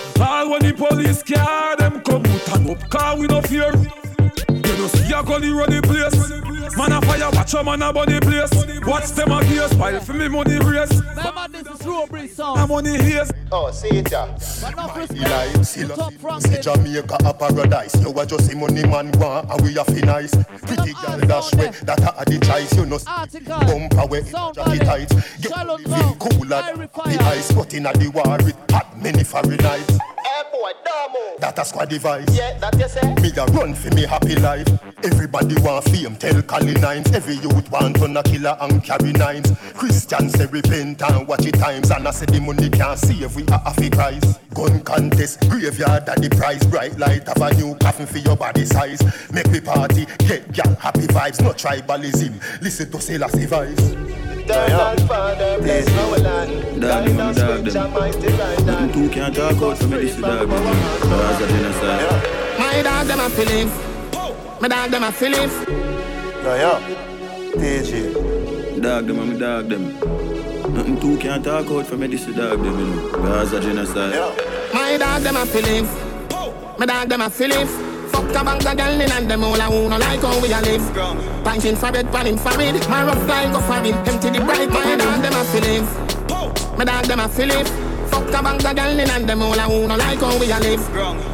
Police 0.89 1.23
car 1.23 1.77
them 1.77 2.01
come 2.01 2.25
out 2.25 2.57
and 2.57 2.69
up, 2.71 2.89
car 2.89 3.17
we 3.17 3.25
no 3.27 3.41
fear. 3.41 3.71
You 3.71 4.77
know 4.77 4.87
see 4.87 5.13
a 5.13 5.23
gully 5.23 5.51
run 5.51 5.69
the 5.69 5.81
place. 5.81 6.62
Man 6.77 6.91
a 6.91 7.01
fire, 7.01 7.29
watch 7.31 7.53
a 7.53 7.63
man 7.63 7.81
a 7.81 7.93
body 7.93 8.19
place. 8.19 8.49
Watch 8.85 9.09
them 9.11 9.31
a 9.31 9.43
gears, 9.45 9.73
pile 9.75 9.99
for 9.99 10.13
me 10.13 10.27
money 10.27 10.57
race. 10.59 10.91
Remember 11.15 11.47
this 11.51 11.67
is 11.67 11.85
Ruhr 11.85 12.07
Breeze 12.07 12.35
song. 12.35 12.57
I'm 12.57 12.69
money 12.69 12.97
haze. 12.97 13.31
Oh, 13.51 13.69
see 13.71 13.89
it 13.89 14.11
ya. 14.11 14.27
But 14.61 14.75
not 14.75 14.97
respect. 14.97 15.21
Eli, 15.21 15.63
see, 15.63 15.87
Top 15.87 16.13
from 16.13 16.41
see 16.41 16.55
it. 16.55 16.63
Jamaica 16.63 17.17
a 17.25 17.33
paradise. 17.33 17.95
You 18.01 18.09
a 18.11 18.25
just 18.25 18.49
see 18.49 18.55
money 18.55 18.83
man 18.83 19.11
want, 19.19 19.49
and 19.51 19.61
we 19.61 19.77
a 19.77 19.83
fi 19.85 20.01
nice. 20.01 20.35
Pretty 20.61 20.93
girl 20.93 21.19
dash 21.19 21.53
way, 21.53 21.69
that 21.83 21.99
a 22.01 22.25
the 22.25 22.39
choice. 22.45 22.75
You 22.75 22.85
know, 22.85 22.97
see 22.97 23.05
Article. 23.07 23.59
bumper 23.59 24.05
way, 24.07 24.23
Sound 24.23 24.55
jacket 24.55 24.81
tight. 24.85 25.09
Get 25.41 25.51
Shallow 25.51 25.77
living 25.77 25.93
town. 25.93 26.15
cooler, 26.19 26.61
Irie 26.61 26.77
the 26.81 26.87
fire. 26.87 27.17
ice. 27.21 27.51
But 27.51 27.73
a 27.73 27.79
the 27.79 28.09
war 28.13 28.37
with 28.43 28.57
hot 28.71 28.99
many 28.99 29.23
Fahrenheit. 29.23 29.89
Hey 29.91 30.43
boy, 30.51 30.71
Damo. 30.83 31.37
That 31.39 31.59
a 31.59 31.65
squad 31.65 31.89
device. 31.89 32.35
Yeah, 32.35 32.57
that 32.59 32.79
you 32.79 32.87
say. 32.87 33.13
Me 33.21 33.31
a 33.37 33.45
run 33.53 33.73
for 33.75 33.93
me 33.93 34.03
happy 34.03 34.35
life. 34.35 34.67
Everybody 35.03 35.55
want 35.61 35.85
fame, 35.85 36.15
tell 36.15 36.41
Cali 36.53 36.73
nines. 36.73 37.11
Every 37.11 37.33
youth 37.37 37.71
want 37.71 37.95
to 37.95 38.05
a 38.05 38.21
killer 38.21 38.55
and 38.61 38.83
carry 38.83 39.11
nines. 39.11 39.51
Christians 39.73 40.33
say 40.33 40.45
repent 40.45 41.01
and 41.01 41.27
watch 41.27 41.47
it 41.47 41.55
times. 41.55 41.89
And 41.89 42.07
I 42.07 42.11
say 42.11 42.27
the 42.27 42.39
money 42.39 42.69
can't 42.69 42.99
save 42.99 43.35
we 43.35 43.43
are 43.47 43.57
happy 43.57 43.89
Christ. 43.89 44.39
Gun 44.53 44.81
contest, 44.81 45.39
graveyard 45.49 46.07
at 46.07 46.21
the 46.21 46.29
price. 46.29 46.63
Bright 46.65 46.99
light 46.99 47.27
of 47.27 47.41
a 47.41 47.51
new 47.55 47.73
coffin 47.81 48.05
for 48.05 48.19
your 48.19 48.35
body 48.35 48.65
size. 48.65 49.01
Make 49.31 49.49
me 49.49 49.61
party, 49.61 50.05
get 50.27 50.51
gal 50.51 50.75
happy 50.75 51.07
vibes, 51.07 51.41
no 51.41 51.53
tribalism. 51.53 52.61
Listen 52.61 52.91
to 52.91 53.01
Selassie 53.01 53.47
vibes. 53.47 53.81
Eternal 54.43 55.07
Father, 55.07 55.57
bless 55.59 55.89
our 55.89 56.19
land. 56.19 56.81
Dog 56.81 57.05
them, 57.07 57.19
I'm 57.19 57.33
dog 57.33 57.65
them. 57.65 58.65
Nothing 58.67 58.93
two 58.93 59.09
can't 59.09 59.35
talk 59.35 59.59
out 59.59 59.77
for 59.79 59.87
me, 59.87 59.97
this 60.01 60.15
is 60.15 60.21
dog 60.21 60.47
them. 60.47 60.75
Cause 61.01 61.41
of 61.41 61.49
genocide. 61.49 62.59
My 62.59 62.81
dog 62.83 63.07
them 63.07 63.19
a 63.21 63.29
feelings. 63.31 64.61
My 64.61 64.67
dog 64.67 64.91
them 64.91 65.03
a 65.03 65.11
feelings. 65.11 66.12
Yeah, 66.43 66.55
yeah. 66.55 66.79
TG. 67.55 68.81
Dog 68.81 69.07
them, 69.07 69.19
I'm 69.19 69.37
dog 69.39 69.69
them. 69.69 69.93
Nothing 70.73 70.99
two 70.99 71.17
can't 71.17 71.43
talk 71.43 71.67
out 71.67 71.87
for 71.87 71.95
me, 71.95 72.07
this 72.07 72.27
is 72.27 72.35
dog 72.35 72.61
them, 72.61 72.79
you 72.79 72.85
know. 72.85 73.11
Cause 73.11 73.53
of 73.53 73.63
genocide. 73.63 74.13
My 74.73 74.97
dog 74.97 75.21
them 75.21 75.37
a 75.37 75.45
feelings. 75.45 75.89
My 76.77 76.85
dog 76.85 77.07
them 77.07 77.21
a 77.21 77.29
feelings. 77.29 77.71
Fuck 78.11 78.29
a 78.29 78.43
bank 78.43 78.65
of 78.65 78.75
girl 78.77 79.01
in 79.01 79.11
and 79.11 79.31
them 79.31 79.43
all 79.43 79.55
a 79.55 79.63
who 79.63 79.87
no 79.87 79.97
like 79.97 80.19
how 80.19 80.41
we 80.41 80.51
a 80.51 80.59
live. 80.59 81.43
Punching 81.45 81.77
for 81.77 81.91
bed, 81.93 82.11
panning 82.11 82.37
for 82.37 82.59
it. 82.59 82.89
My 82.89 83.05
rough 83.05 83.25
line 83.27 83.53
go 83.53 83.61
for 83.61 83.79
it. 83.79 83.95
Empty 84.07 84.29
the 84.31 84.43
bright. 84.43 84.69
My 84.69 84.95
dog 84.97 85.21
them 85.21 85.33
a 85.33 85.43
feelings. 85.45 86.77
My 86.77 86.83
dog 86.83 87.05
them 87.05 87.19
a 87.21 87.29
feelings. 87.29 87.82
Fuck 88.13 88.29
a 88.29 88.43
bank 88.43 88.63
of 88.63 88.75
girl 88.75 88.99
in 88.99 89.09
and 89.09 89.27
them 89.27 89.41
all 89.41 89.57
a 89.57 89.61
who 89.61 89.87
no 89.87 89.95
like 89.95 90.19
how 90.19 90.37
we 90.37 90.51
a 90.51 90.59
live. 90.59 90.85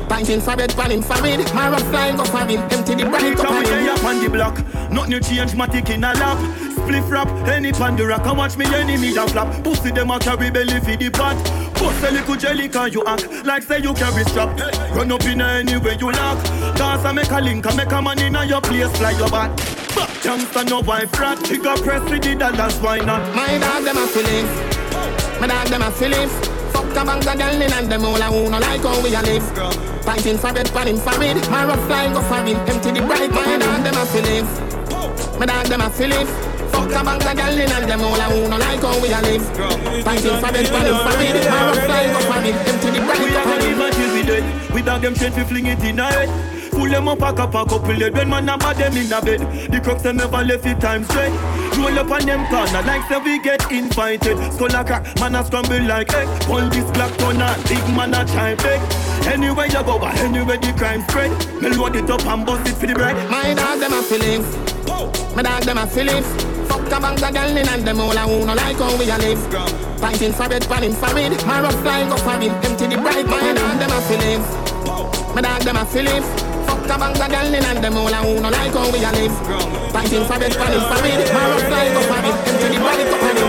Punching 0.07 0.39
for 0.39 0.55
bed, 0.55 0.73
panning 0.77 1.01
for 1.01 1.19
it. 1.27 1.53
My 1.53 1.69
rough 1.69 1.91
line 1.91 2.15
go 2.15 2.23
for 2.23 2.47
it. 2.47 2.59
Empty 2.71 2.95
the 2.95 3.03
Come 3.03 3.63
for 3.63 3.67
here 3.67 3.91
it. 3.91 3.99
up 3.99 4.03
on 4.05 4.23
the 4.23 4.29
block. 4.29 4.55
Nothing 4.89 5.21
change, 5.21 5.55
my 5.55 5.67
tick 5.67 5.89
in 5.89 6.05
a 6.05 6.13
lap. 6.13 6.37
Spliff 6.79 7.09
rap, 7.11 7.27
any 7.49 7.73
pan 7.73 7.97
the 7.97 8.07
rock. 8.07 8.25
And 8.25 8.37
watch 8.37 8.55
me 8.55 8.65
enemy 8.65 9.13
a 9.17 9.27
flap. 9.27 9.61
Pussy 9.61 9.91
them 9.91 10.09
a 10.09 10.19
carry 10.19 10.49
belly 10.51 10.79
for 10.79 10.95
the 10.95 11.09
pot. 11.09 11.35
Bust 11.75 12.03
a 12.03 12.11
little 12.11 12.35
jelly 12.37 12.69
can 12.69 12.93
you 12.93 13.03
act 13.05 13.27
like 13.45 13.63
say 13.63 13.79
you 13.79 13.93
carry 13.93 14.23
strap. 14.23 14.57
Run 14.95 15.11
up 15.11 15.25
in 15.25 15.41
any 15.41 15.75
way 15.75 15.97
you 15.99 16.13
lock. 16.13 16.41
Dance 16.77 17.03
and 17.03 17.15
make 17.17 17.31
a 17.31 17.41
link 17.41 17.65
and 17.65 17.75
make 17.75 17.91
a 17.91 18.01
man 18.01 18.19
in 18.19 18.37
a 18.37 18.45
your 18.45 18.61
place 18.61 18.97
fly 18.97 19.11
your 19.11 19.29
back. 19.29 19.51
Youngster 20.23 20.63
no 20.63 20.79
wife 20.79 21.11
rat. 21.19 21.39
Got 21.61 21.81
press 21.83 22.09
with 22.09 22.23
the 22.23 22.35
dollars, 22.35 22.79
why 22.79 22.99
not? 22.99 23.35
My 23.35 23.57
dog 23.57 23.83
them 23.83 23.97
a 23.97 24.07
feelings. 24.07 25.41
My 25.41 25.47
dog 25.47 25.67
them 25.67 25.81
a 25.81 25.91
feelings. 25.91 26.58
Fuck 26.93 27.07
a 27.25 27.37
girl 27.37 27.61
in 27.61 27.71
and 27.71 27.91
them 27.91 28.03
all 28.03 28.15
a 28.15 28.25
who 28.25 28.49
no 28.49 28.57
like 28.57 28.81
how 28.81 29.01
we 29.03 29.13
a 29.13 29.21
live. 29.21 29.45
Fighting 30.03 30.37
for 30.37 30.53
bed, 30.53 30.67
for 30.97 31.21
it. 31.21 31.49
My 31.49 31.65
rough 31.65 31.89
line 31.89 32.13
go 32.13 32.21
for 32.21 32.41
it. 32.45 32.57
Empty 32.69 32.91
the 32.91 33.01
bright. 33.05 33.31
My 33.31 33.57
dog 33.57 33.83
them 33.83 33.95
a 33.95 34.05
feelings. 34.09 34.49
My 35.39 35.45
dog 35.45 35.67
them 35.67 35.81
a 35.81 35.89
feelings. 35.89 36.29
Fuck 36.71 36.89
a 36.89 37.03
bank 37.03 37.25
of 37.25 37.37
girl 37.37 37.59
in 37.59 37.71
and 37.71 37.89
them 37.89 38.01
all 38.01 38.19
a 38.19 38.25
who 38.33 38.49
no 38.49 38.57
like 38.57 38.81
how 38.81 38.99
we 39.01 39.13
a 39.13 39.21
live. 39.21 39.45
Fighting 40.03 40.39
for 40.41 40.51
bed, 40.51 40.67
for 40.67 41.21
it. 41.21 41.45
My 41.45 41.61
rough 41.69 41.87
line 41.87 42.09
go 42.09 42.19
for 42.25 42.41
it. 42.41 42.55
Empty 42.67 42.89
the 42.89 42.99
bright. 43.05 43.21
A 43.21 43.43
it. 43.53 43.63
live 43.63 43.81
until 43.85 44.73
we 44.73 44.81
dog 44.81 45.01
them 45.01 45.15
straight, 45.15 45.35
we 45.35 45.43
fling 45.43 45.67
it 45.67 45.83
in 45.83 45.99
a 45.99 46.05
head. 46.05 46.58
Pull 46.79 46.87
them 46.87 47.09
up, 47.09 47.19
pack 47.19 47.37
up, 47.39 47.53
up, 47.53 47.67
pull 47.67 48.01
it. 48.01 48.13
When 48.13 48.29
man 48.29 48.47
a 48.47 48.57
bad 48.57 48.77
them 48.77 48.95
in 48.95 49.11
a 49.11 49.19
bed. 49.21 49.41
The 49.69 49.81
crooks 49.83 50.01
them 50.01 50.15
never 50.15 50.41
left 50.41 50.65
it 50.65 50.79
time 50.79 51.03
straight. 51.03 51.35
Roll 51.75 51.99
up 51.99 52.09
on 52.09 52.23
them 52.23 52.47
corner 52.47 52.81
like 52.87 53.03
say 53.11 53.19
we 53.19 53.37
get 53.43 53.69
invited. 53.69 54.39
Skull 54.53 54.71
a 54.71 54.81
crack, 54.87 55.03
man 55.19 55.35
a 55.35 55.43
scramble 55.43 55.83
like 55.83 56.13
egg. 56.13 56.29
Pull 56.47 56.69
this 56.69 56.89
black 56.91 57.11
corner, 57.19 57.51
big 57.67 57.83
man 57.91 58.15
a 58.15 58.23
try 58.23 58.55
beg. 58.55 58.79
Anywhere 59.27 59.67
you 59.67 59.83
go, 59.83 59.99
but 59.99 60.15
anywhere 60.23 60.55
the 60.55 60.71
crime 60.79 61.03
spread. 61.09 61.35
Me 61.61 61.67
load 61.75 61.97
it 61.97 62.09
up 62.09 62.25
and 62.25 62.45
bust 62.45 62.65
it 62.65 62.75
for 62.79 62.87
the 62.87 62.93
bread. 62.95 63.29
My 63.29 63.53
dog 63.53 63.79
them 63.83 63.91
a 63.91 64.01
feelings. 64.01 64.47
My 65.35 65.43
dog 65.43 65.63
them 65.63 65.79
a 65.79 65.85
feelings. 65.85 66.31
Fuck 66.71 66.87
a 66.87 66.95
bank 66.95 67.21
of 67.21 67.33
girl 67.35 67.57
in 67.59 67.67
and 67.67 67.83
them 67.83 67.99
all 67.99 68.15
a 68.15 68.23
who 68.23 68.45
no 68.47 68.55
like 68.55 68.79
how 68.79 68.95
we 68.95 69.11
a 69.11 69.17
live. 69.19 69.99
Fighting 69.99 70.31
for 70.31 70.47
bed, 70.47 70.63
panning 70.63 70.95
for 70.95 71.11
it. 71.11 71.45
My 71.45 71.59
rough 71.59 71.83
line 71.83 72.07
go 72.07 72.15
for 72.15 72.39
it. 72.39 72.55
Empty 72.63 72.87
the 72.87 72.95
bright. 73.03 73.27
My 73.27 73.51
dog 73.51 73.75
them 73.83 73.91
a 73.91 73.99
feelings. 74.07 74.47
My 75.35 75.41
dog 75.43 75.61
them 75.67 75.75
a 75.75 75.83
feelings. 75.83 76.48
Fuck 76.69 76.85
a 76.85 76.97
bank 77.01 77.17
of 77.17 77.29
girl 77.33 77.49
in 77.49 77.65
and 77.65 77.83
them 77.83 77.97
all 77.97 78.13
a 78.13 78.21
who 78.21 78.39
no 78.41 78.49
like 78.49 78.73
how 78.77 78.91
we 78.93 79.01
a 79.01 79.09
live. 79.09 79.33
Fighting 79.89 80.25
for 80.29 80.37
bed, 80.37 80.53
for 80.53 80.69
line 80.69 81.93
go 81.97 82.01
for. 82.05 82.21
Empty 82.21 82.67
the 82.69 82.77
for 82.77 83.33
it. 83.33 83.41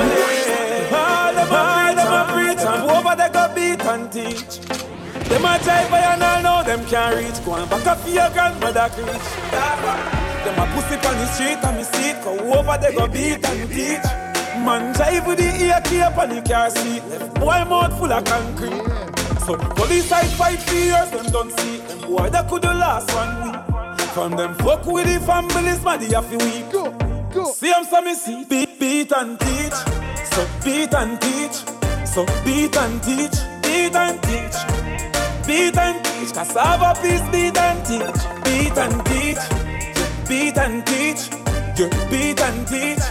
All 0.88 1.33
them 1.37 1.52
a, 1.52 1.92
them 1.92 2.16
a 2.16 2.20
preach 2.33 2.64
and 2.64 2.83
over 2.88 3.14
they 3.20 3.28
go 3.28 3.44
beat 3.54 3.85
and 3.85 4.11
teach. 4.11 4.64
Them 5.28 5.44
a 5.44 5.52
drive 5.61 5.90
by 5.90 6.00
and 6.00 6.22
all 6.22 6.40
know 6.40 6.64
them 6.64 6.80
can't 6.88 7.16
reach. 7.16 7.44
Go 7.44 7.54
and 7.56 7.68
back 7.68 7.87
up 7.87 7.98
for 8.00 8.09
your 8.09 8.30
grandmother 8.30 8.88
preach. 8.88 9.28
Them 10.40 10.56
a 10.56 10.64
pussy 10.72 10.96
on 10.96 11.16
the 11.20 11.26
street 11.26 11.61
and 11.61 11.76
me 11.76 11.85
see 11.85 12.11
it. 12.16 12.24
Go 12.24 12.33
over 12.56 12.78
they 12.80 12.94
go 12.96 13.06
beat 13.06 13.44
and 13.44 13.68
teach. 13.68 14.09
Man 14.64 14.94
drive 14.94 15.26
with 15.26 15.37
the 15.37 15.44
ear 15.61 15.80
cape 15.85 16.16
on 16.16 16.28
the 16.30 16.40
car 16.40 16.70
seat. 16.70 17.04
Left 17.04 17.35
boy 17.35 17.64
mouth 17.68 17.98
full 17.98 18.12
of 18.12 18.24
concrete. 18.24 19.10
So 19.46 19.57
police 19.57 20.12
I 20.12 20.24
fight 20.24 20.61
for 20.62 20.74
years, 20.74 21.11
them 21.11 21.26
don't 21.33 21.50
see. 21.59 21.79
Them 21.79 22.00
boy 22.03 22.29
that 22.31 22.48
could 22.48 22.62
the 22.62 22.74
last 22.74 23.12
one 23.14 23.33
week. 23.42 24.00
From 24.14 24.33
them 24.33 24.55
fuck 24.57 24.85
with 24.87 25.07
the 25.07 25.24
families, 25.24 25.83
man, 25.85 26.00
they 26.00 26.14
have 26.14 26.29
to 26.31 26.37
weak. 26.44 26.70
Go, 26.70 26.90
go. 27.33 27.53
See 27.53 27.70
them 27.70 27.85
so 27.85 28.00
me 28.03 28.14
see. 28.14 28.44
Beat, 28.44 28.79
beat 28.79 29.12
and 29.12 29.38
teach. 29.40 29.79
So 30.33 30.46
beat 30.64 30.94
and 30.94 31.20
teach. 31.20 31.57
So 32.07 32.26
beat 32.44 32.76
and 32.76 33.03
teach. 33.03 33.37
Beat 33.62 33.94
and 33.94 34.22
teach. 34.22 34.57
Beat 35.46 35.76
and 35.76 36.05
teach. 36.05 36.33
Cassava 36.33 37.00
peace, 37.00 37.22
beat 37.33 37.57
and 37.57 37.87
teach. 37.87 38.20
Beat 38.44 38.76
and 38.76 39.07
teach. 39.07 39.42
Beat 40.29 40.59
and 40.59 40.87
teach. 40.87 41.31
You 41.79 41.88
beat 42.11 42.40
and 42.40 42.66
teach. 42.68 43.03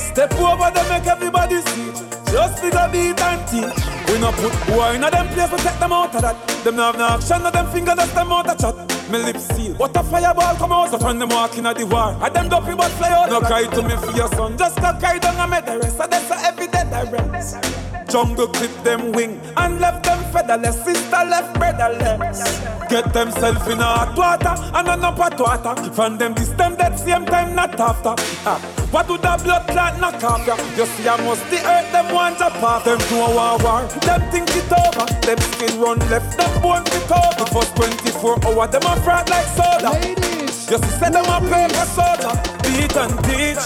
Step 0.00 0.34
over 0.34 0.70
them, 0.70 0.88
make 0.88 1.06
everybody 1.06 1.60
see. 1.62 1.92
Just 2.32 2.58
figure 2.58 2.88
beat 2.92 3.20
and 3.20 3.48
teach. 3.48 3.97
We 4.08 4.18
no 4.18 4.32
put 4.32 4.52
boy 4.66 4.94
in 4.94 5.04
a 5.04 5.10
them 5.10 5.28
place, 5.28 5.50
we 5.50 5.58
take 5.58 5.78
them 5.78 5.92
out 5.92 6.14
of 6.14 6.22
that. 6.22 6.64
Them 6.64 6.76
no 6.76 6.84
have 6.84 6.98
no 6.98 7.06
action, 7.08 7.42
no 7.42 7.50
them 7.50 7.66
finger, 7.70 7.94
that's 7.94 8.12
them 8.12 8.32
out 8.32 8.48
of 8.48 8.58
chat. 8.58 9.10
Me 9.10 9.18
lips 9.18 9.46
seal, 9.54 9.74
what 9.74 9.96
a 9.96 10.02
fireball 10.02 10.54
come 10.56 10.72
out, 10.72 10.90
so 10.90 10.98
when 10.98 11.18
them 11.18 11.28
walking 11.28 11.66
at 11.66 11.76
the 11.76 11.86
war. 11.86 12.16
And 12.20 12.34
them 12.34 12.48
dopey 12.48 12.74
but 12.74 12.90
fly 12.92 13.10
out. 13.10 13.28
No 13.28 13.40
cry 13.40 13.64
to 13.66 13.82
me 13.82 13.96
for 13.96 14.12
your 14.16 14.28
son, 14.28 14.56
just 14.56 14.76
go 14.76 14.92
cry 14.98 15.18
down 15.18 15.36
and 15.36 15.50
make 15.50 15.66
the 15.66 15.78
rest. 15.78 16.00
And 16.00 16.12
that's 16.12 16.30
every 16.44 16.66
day 16.68 16.78
rest. 17.10 17.97
Jungle 18.08 18.48
clip 18.48 18.72
them 18.82 19.12
wing 19.12 19.38
and 19.58 19.80
left 19.80 20.04
them 20.04 20.18
featherless. 20.32 20.82
Sister 20.82 21.24
left 21.28 21.52
brotherless. 21.58 22.40
Get 22.88 23.12
themself 23.12 23.68
in 23.68 23.80
a 23.80 23.84
hot 23.84 24.16
water 24.16 24.54
and 24.74 24.88
an 24.88 25.04
up 25.04 25.18
hot 25.18 25.38
water. 25.38 25.92
From 25.92 26.16
them 26.16 26.32
this 26.32 26.48
them 26.50 26.74
that 26.76 26.98
same 26.98 27.26
time 27.26 27.54
not 27.54 27.78
after. 27.78 28.14
Ah, 28.48 28.58
what 28.90 29.08
do 29.08 29.18
the 29.18 29.40
blood 29.44 29.68
clot 29.68 30.00
knock 30.00 30.24
off 30.24 30.46
ya? 30.46 30.56
You 30.74 30.86
see 30.86 31.06
I 31.06 31.20
must 31.22 31.44
the 31.50 31.60
earth 31.60 31.92
them 31.92 32.14
want 32.14 32.38
to 32.38 32.48
pop. 32.60 32.84
Them 32.84 32.98
do 33.10 33.16
a 33.16 33.28
war 33.28 33.58
war. 33.60 33.82
Them 34.00 34.22
think 34.32 34.48
it 34.56 34.72
over. 34.72 35.04
Them 35.26 35.38
skin 35.52 35.78
run 35.78 35.98
left. 36.08 36.38
Them 36.38 36.62
bones 36.62 36.88
fit 36.88 37.12
over. 37.12 37.44
The 37.44 37.46
first 37.52 37.76
24 37.76 38.46
hours 38.46 38.70
them 38.70 38.88
a 38.88 38.96
frat 39.04 39.28
like 39.28 39.46
soda. 39.52 39.92
Ladies. 40.00 40.70
You 40.70 40.78
see 40.78 40.96
say 40.96 41.10
them 41.10 41.28
a 41.28 41.44
paper 41.44 41.84
soda. 41.92 42.32
Beat 42.64 42.96
and 42.96 43.12
teach. 43.28 43.64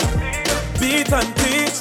Beat 0.83 1.13
and 1.15 1.31
teach. 1.39 1.79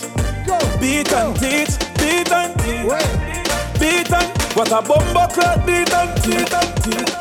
Beat 0.80 1.12
and 1.12 1.36
teach. 1.42 1.91
Beat 2.12 2.32
and 2.32 2.54
teach. 2.60 3.80
Beat 3.80 4.12
and 4.12 4.28
what 4.54 4.72
a 4.72 4.82
bumbo 4.82 5.24
clot 5.32 5.66
beat 5.66 5.94
and 5.94 6.12
teach 6.22 6.52
and 6.52 6.72
teach. 6.84 7.14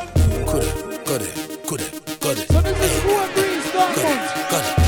Got 0.51 0.67
it, 0.67 1.05
got 1.07 1.23
it, 1.23 1.35
got 1.65 1.81
it, 1.81 1.91
got 2.19 2.39
it. 2.39 2.47
So 2.51 2.61
this 2.61 2.75
is 2.75 3.05
Ruhr 3.05 3.27
Breeze 3.35 3.71
Got 3.71 3.95
it, 3.95 4.83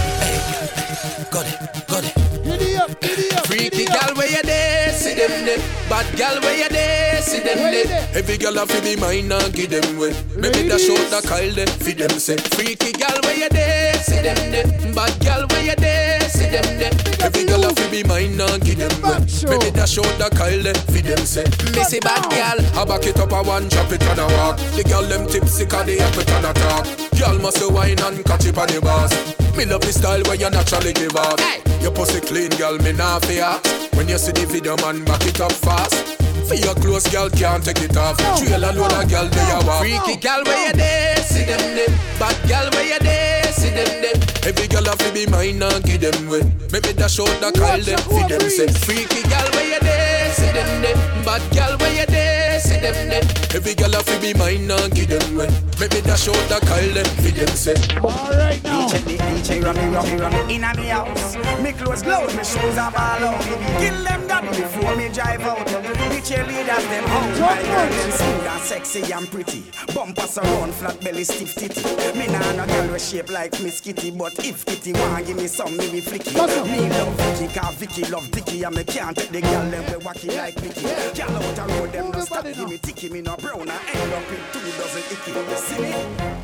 got 1.31 1.47
it, 1.47 1.87
got 1.87 2.05
it. 2.05 2.15
Giddy 2.43 2.77
up, 2.77 3.01
giddy 3.01 3.31
up. 3.31 3.47
Freaky 3.47 3.85
gal 3.85 4.15
where 4.17 4.29
you 4.29 4.43
there, 4.43 4.93
see 4.93 5.15
them 5.15 5.45
there. 5.47 5.59
Bad 5.88 6.17
gal 6.17 6.41
where 6.41 6.59
you 6.59 6.69
there, 6.69 7.23
see 7.23 7.38
them 7.38 7.59
there? 7.59 8.09
Every 8.12 8.37
gal 8.38 8.59
a 8.59 8.67
fi 8.67 8.81
be 8.81 8.97
mine 8.97 9.31
and 9.31 9.55
give 9.55 9.71
them 9.71 9.99
way. 9.99 10.12
Maybe 10.35 10.69
the 10.69 10.79
short 10.79 11.11
the 11.11 11.23
Kyle 11.27 11.53
there, 11.55 11.67
fi 11.67 11.93
them 11.93 12.19
say. 12.19 12.37
Freaky 12.59 12.91
gal 12.93 13.21
where 13.23 13.38
you 13.38 13.49
there, 13.51 13.95
see 14.03 14.21
them 14.21 14.51
there. 14.51 14.67
Bad 14.93 15.15
gal 15.21 15.47
where 15.47 15.62
you 15.65 15.77
there, 15.77 16.12
see 16.33 16.49
them 16.49 16.66
there. 16.81 16.95
Every 17.21 17.45
gal 17.45 17.64
a 17.64 17.71
fi 17.75 17.90
be 17.90 18.03
me 18.03 18.09
mind 18.09 18.40
and 18.40 18.64
give 18.64 18.79
them 18.79 18.95
way. 19.03 19.21
Maybe 19.49 19.71
dash 19.71 19.99
out 19.99 20.12
the 20.18 20.29
Kyle 20.33 20.62
there, 20.62 20.75
fi 20.75 21.01
them 21.01 21.25
say. 21.25 21.45
Missy 21.77 22.01
bad 22.01 22.25
gal, 22.31 22.59
I 22.75 22.85
back 22.85 23.07
it 23.07 23.18
up 23.21 23.33
a 23.33 23.42
one, 23.42 23.68
chop 23.68 23.92
it 23.92 24.03
and 24.03 24.21
a 24.21 24.27
walk. 24.27 24.57
The 24.75 24.85
girl 24.85 25.05
them 25.05 25.29
tipsy 25.29 25.66
'cause 25.66 25.87
they 25.87 25.99
have 25.99 26.16
it 26.18 26.31
and 26.31 26.47
a 26.47 26.53
talk. 26.53 26.87
Girl 27.18 27.38
must 27.38 27.61
a 27.61 27.68
wine 27.68 28.01
and 28.01 28.25
catch 28.25 28.47
it 28.47 28.59
on 28.59 28.68
the 28.68 28.81
boss. 28.81 29.12
Me 29.57 29.64
love 29.66 29.83
the 29.83 29.92
style 29.92 30.23
where 30.23 30.37
you 30.37 30.51
naturally 30.51 30.92
give 30.92 31.16
off. 31.16 31.38
Your 31.83 31.92
pussy 31.92 32.21
clean, 32.21 32.51
girl, 32.57 32.79
me 32.79 32.92
nah 32.92 33.18
fear. 33.21 33.61
When 33.95 34.09
you 34.09 34.18
see 34.18 34.33
the 34.33 34.47
video, 34.47 34.77
man, 34.79 35.05
back 35.05 35.25
it 35.27 35.40
up 35.40 35.53
fast. 35.53 36.22
For 36.53 36.59
your 36.59 36.75
clothes, 36.75 37.09
girl, 37.09 37.31
can't 37.31 37.65
take 37.65 37.81
it 37.81 37.97
off. 37.97 38.19
Trail 38.19 38.61
a 38.61 38.77
load 38.77 38.93
of 38.93 39.09
girl, 39.09 39.27
they 39.27 39.51
a 39.53 39.65
walk. 39.65 39.81
Freaky 39.81 40.21
girl, 40.21 40.45
where 40.45 40.67
you 40.67 40.75
there? 40.75 41.17
See 41.17 41.47
them 41.47 41.75
them. 41.75 41.88
Bad 42.19 42.37
girl, 42.47 42.69
where 42.73 42.93
you 42.93 42.99
there? 42.99 43.45
See 43.55 43.71
them 43.71 44.03
them. 44.03 44.21
Every 44.45 44.69
girl 44.69 44.85
have 44.85 44.99
to 44.99 45.11
be 45.15 45.25
mine 45.25 45.62
and 45.62 45.83
give 45.83 46.03
them 46.03 46.29
way. 46.29 46.43
Maybe 46.71 46.93
dash 46.93 47.19
out 47.21 47.33
the 47.41 47.53
Kyle 47.59 47.81
them 47.81 47.99
for 48.01 48.29
them 48.29 48.51
say. 48.51 48.69
Freaky 48.69 49.23
girl, 49.31 49.49
where 49.53 49.65
you 49.65 49.81
there? 49.81 50.31
See 50.35 50.53
them 50.53 50.83
them. 50.83 51.25
Bad 51.25 51.41
girl, 51.57 51.79
where 51.79 52.01
you 52.01 52.05
there? 52.05 52.42
See 52.83 52.90
them 52.90 53.09
them. 53.11 53.23
Every 53.55 53.75
girl 53.75 53.92
have 53.92 54.05
to 54.07 54.21
be 54.21 54.35
mine 54.35 54.71
and 54.71 54.92
give 54.92 55.09
them 55.09 55.37
way. 55.37 55.49
Maybe 55.79 56.01
dash 56.03 56.29
out 56.29 56.35
the 56.49 56.59
Kyle 56.66 56.95
them 56.95 57.05
for 57.23 57.31
them 57.31 57.49
say. 57.55 57.77
Alright 58.03 58.62
now. 58.64 58.88
DJ, 58.88 59.18
DJ, 59.18 59.64
run 59.64 59.77
me, 59.77 59.95
run 59.95 60.05
me, 60.07 60.16
run 60.18 60.33
me 60.49 60.55
in 60.57 60.62
me 60.62 60.88
house. 60.88 61.37
Me 61.62 61.73
clothes 61.73 62.03
close, 62.03 62.35
me 62.37 62.42
shoes 62.42 62.79
are 62.79 62.92
all 62.97 63.25
out. 63.25 63.42
Kill 63.79 64.05
them 64.05 64.27
daddy 64.27 64.49
before 64.49 64.97
me 64.97 65.09
drive 65.11 65.42
out. 65.42 65.66
The 65.66 66.21
cheerleaders 66.27 66.87
them 66.90 67.05
out. 67.05 67.40
My 67.40 67.62
girl 67.62 67.88
them 67.88 68.11
smooth 68.11 68.47
and 68.47 68.62
sexy 68.62 69.12
and 69.12 69.31
pretty. 69.31 69.64
Bumpers 69.95 70.38
around, 70.38 70.75
flat 70.75 71.01
belly, 71.01 71.25
stiff 71.25 71.55
titty. 71.55 71.83
Me 72.18 72.27
nah 72.27 72.53
no 72.53 72.66
girl 72.66 72.92
with 72.92 73.03
shape 73.03 73.31
like 73.31 73.53
Miss 73.62 73.81
Kitty, 73.81 74.11
but 74.11 74.33
if 74.45 74.64
Kitty 74.64 74.92
want 74.92 75.27
give 75.27 75.37
me 75.37 75.47
some, 75.47 75.77
me 75.77 75.90
be 75.90 76.01
flicky. 76.01 76.35
Me 76.66 76.88
love 76.90 77.14
Vicky, 77.14 77.53
cause 77.55 77.75
Vicky 77.77 78.05
love 78.11 78.27
Vicky, 78.27 78.62
and 78.64 78.75
me 78.75 78.85
can't 78.85 79.16
take 79.16 79.31
the 79.31 79.40
girl 79.40 79.71
them 79.71 79.85
we 79.87 80.05
wacky 80.05 80.37
like 80.37 80.55
Vicky. 80.61 80.83
Girl 80.83 81.37
out 81.37 81.55
the 81.55 81.75
road 81.75 81.92
them 81.92 82.11
no 82.11 82.21
stop, 82.21 82.45
give 82.45 82.72
me 82.73 82.79
ticky, 82.79 83.09
me 83.11 83.21
no 83.21 83.37
brown, 83.37 83.69
I 83.69 83.77
end 83.93 84.13
up 84.15 84.25
with 84.31 84.41
two 84.51 84.65
dozen 84.81 85.05
icky. 85.13 85.31
You 85.33 85.57
see 85.61 85.83
me? 85.83 85.93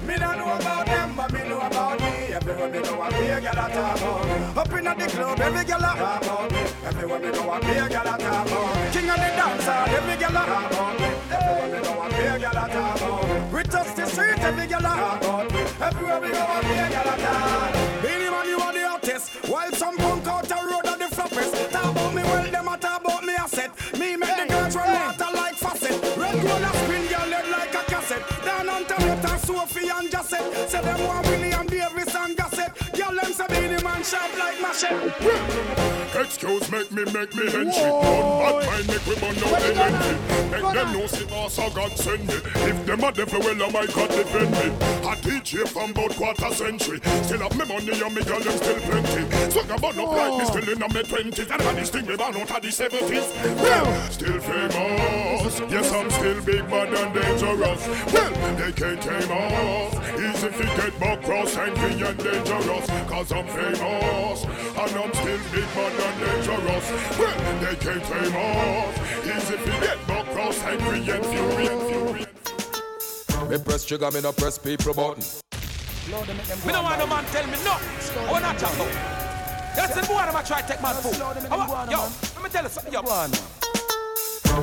Me 0.07 0.15
don't 0.21 0.37
know 0.37 0.53
about 0.53 0.85
them, 0.85 1.15
but 1.17 1.33
me 1.33 1.49
know 1.49 1.61
about 1.61 1.99
me. 2.01 2.35
Everywhere 2.37 2.69
me 2.69 2.81
go, 2.83 3.01
I 3.01 3.09
be 3.17 3.27
a 3.29 3.39
a 3.39 3.53
talk 3.55 3.97
about 3.97 4.27
me. 4.27 4.61
Up 4.61 4.73
inna 4.77 4.95
the 4.95 5.07
club, 5.07 5.41
every 5.41 5.65
girl 5.65 5.79
a 5.79 5.93
talk 5.97 6.23
about 6.23 6.53
me. 6.53 6.61
Everywhere 6.85 7.21
me 7.21 7.31
go, 7.33 7.51
I 7.51 7.61
be 7.61 7.73
a 7.81 7.87
a 7.87 7.89
talk 7.89 8.21
about 8.21 8.77
me. 8.77 8.91
King 8.93 9.09
of 9.09 9.17
the 9.17 9.31
dancer, 9.39 9.81
every 9.97 10.17
girl 10.21 10.37
a 10.37 10.45
talk 10.45 10.71
about 10.71 11.01
me. 11.01 11.09
Everywhere 11.33 11.69
me 11.73 11.79
go, 11.87 11.93
I 11.97 12.09
be 12.13 12.23
a 12.29 12.51
a 12.51 12.53
talk 12.53 13.01
about 13.01 13.25
me. 13.29 13.57
We 13.57 13.63
touch 13.63 13.95
the 13.97 14.07
street, 14.07 14.39
every 14.41 14.67
girl 14.67 14.81
a 14.81 14.93
talk 15.01 15.23
about 15.23 15.53
me. 15.53 15.61
Everywhere 15.81 16.21
we 16.21 16.29
go, 16.29 16.45
I 16.45 16.61
be 16.61 16.75
a 16.77 16.89
girl 16.93 17.09
a 17.09 17.17
talk. 17.25 18.03
Beenie 18.03 18.29
Man, 18.29 18.47
you 18.53 18.61
are 18.61 18.73
the 18.75 18.85
hottest. 18.87 19.33
While 19.49 19.73
some 19.73 19.97
punk 19.97 20.27
out 20.27 20.45
the 20.45 20.61
road 20.61 20.78
Sophie 29.49 29.89
and 29.89 30.11
Josette. 30.13 30.69
Say 30.69 30.83
them 30.83 31.07
want 31.07 31.27
William 31.27 31.68
Man 34.13 34.39
like 34.39 34.61
machete. 34.63 35.99
Excuse 36.15 36.71
make 36.71 36.91
me 36.91 37.05
make 37.05 37.35
me 37.35 37.45
henchie 37.51 37.81
Don't 37.81 38.41
bad 38.41 38.67
mind 38.67 38.87
make 38.89 39.07
we 39.07 39.15
burn 39.17 39.37
out 39.37 39.61
the 39.61 39.75
entry. 39.77 40.51
Make 40.51 40.73
them 40.73 40.93
know 40.95 41.07
see 41.07 41.27
us 41.31 41.59
a 41.59 41.71
God 41.75 41.93
send 41.97 42.27
me. 42.27 42.35
If 42.35 42.87
them 42.87 43.05
a 43.05 43.13
devil 43.13 43.41
well 43.41 43.63
oh 43.63 43.71
my 43.71 43.87
God 43.87 44.09
defend 44.09 44.51
me. 44.53 44.87
I 45.07 45.15
teach 45.17 45.53
you 45.53 45.67
from 45.67 45.91
about 45.91 46.17
quarter 46.17 46.55
century. 46.55 47.01
Still 47.23 47.41
have 47.41 47.57
me 47.59 47.67
money 47.67 48.01
and 48.01 48.15
me 48.15 48.25
girl 48.25 48.41
them 48.41 48.57
still 48.57 48.81
plenty. 48.81 49.51
Swag 49.51 49.71
a 49.71 49.79
bun 49.79 50.01
up 50.01 50.09
like 50.09 50.39
me 50.39 50.45
still 50.47 50.69
in 50.73 50.83
a 50.83 50.89
me 50.89 51.03
twenties. 51.03 51.51
And 51.51 51.79
this 51.79 51.91
thing 51.91 52.07
me 52.07 52.17
born 52.17 52.37
out 52.37 52.51
of 52.51 52.63
the 52.63 52.71
seventies. 52.73 53.29
Well, 53.61 54.11
still 54.11 54.41
famous. 54.41 55.61
Yes 55.71 55.93
I'm 55.93 56.11
still 56.11 56.41
big 56.43 56.71
bad 56.71 56.95
and 56.95 57.15
dangerous. 57.15 57.87
Well, 58.13 58.57
they 58.57 58.73
can't 58.73 59.03
tame 59.03 59.31
us. 59.31 59.95
Easy 60.19 60.49
to 60.49 60.65
get 60.77 60.99
back 60.99 61.23
cross 61.23 61.57
angry 61.57 62.01
and 62.01 62.19
dangerous. 62.19 62.87
Cause 63.09 63.33
I'm 63.33 63.47
famous 63.47 63.98
And 63.99 64.79
I'm 64.79 64.95
not 64.95 65.15
still 65.17 65.41
big 65.53 65.69
bad 65.75 65.93
and 66.07 66.17
dangerous 66.21 66.87
Well, 67.19 67.37
they 67.61 67.77
can't 67.77 68.05
tame 68.05 68.37
us 68.37 68.95
Easy 69.27 69.57
to 69.57 69.81
get 69.81 70.07
back 70.07 70.25
cross 70.33 70.63
angry 70.63 71.01
and 71.11 71.25
furious 71.27 72.27
Me 73.49 73.59
press 73.59 73.85
trigger, 73.85 74.11
me 74.11 74.21
no 74.21 74.33
press 74.33 74.59
people 74.59 74.93
button. 74.95 75.25
Me 76.09 76.73
no 76.73 76.83
want 76.83 76.99
no 76.99 77.07
man 77.07 77.25
tell 77.27 77.47
me 77.47 77.53
no. 77.65 77.77
I 77.77 78.31
want 78.31 78.43
not 78.43 78.59
talk 78.59 78.75
about. 78.75 78.93
That's 79.77 79.95
the 79.95 80.07
boy 80.07 80.17
I'm 80.17 80.45
try 80.45 80.61
to 80.61 80.69
take 80.69 80.81
my 80.83 80.93
food. 80.93 81.21
I 81.21 81.57
want- 81.57 81.91
Yo, 81.91 81.99
let 82.35 82.43
me 82.43 82.51
tell 82.51 82.63
you 82.65 82.69
something. 82.69 82.93
Yo, 82.93 83.03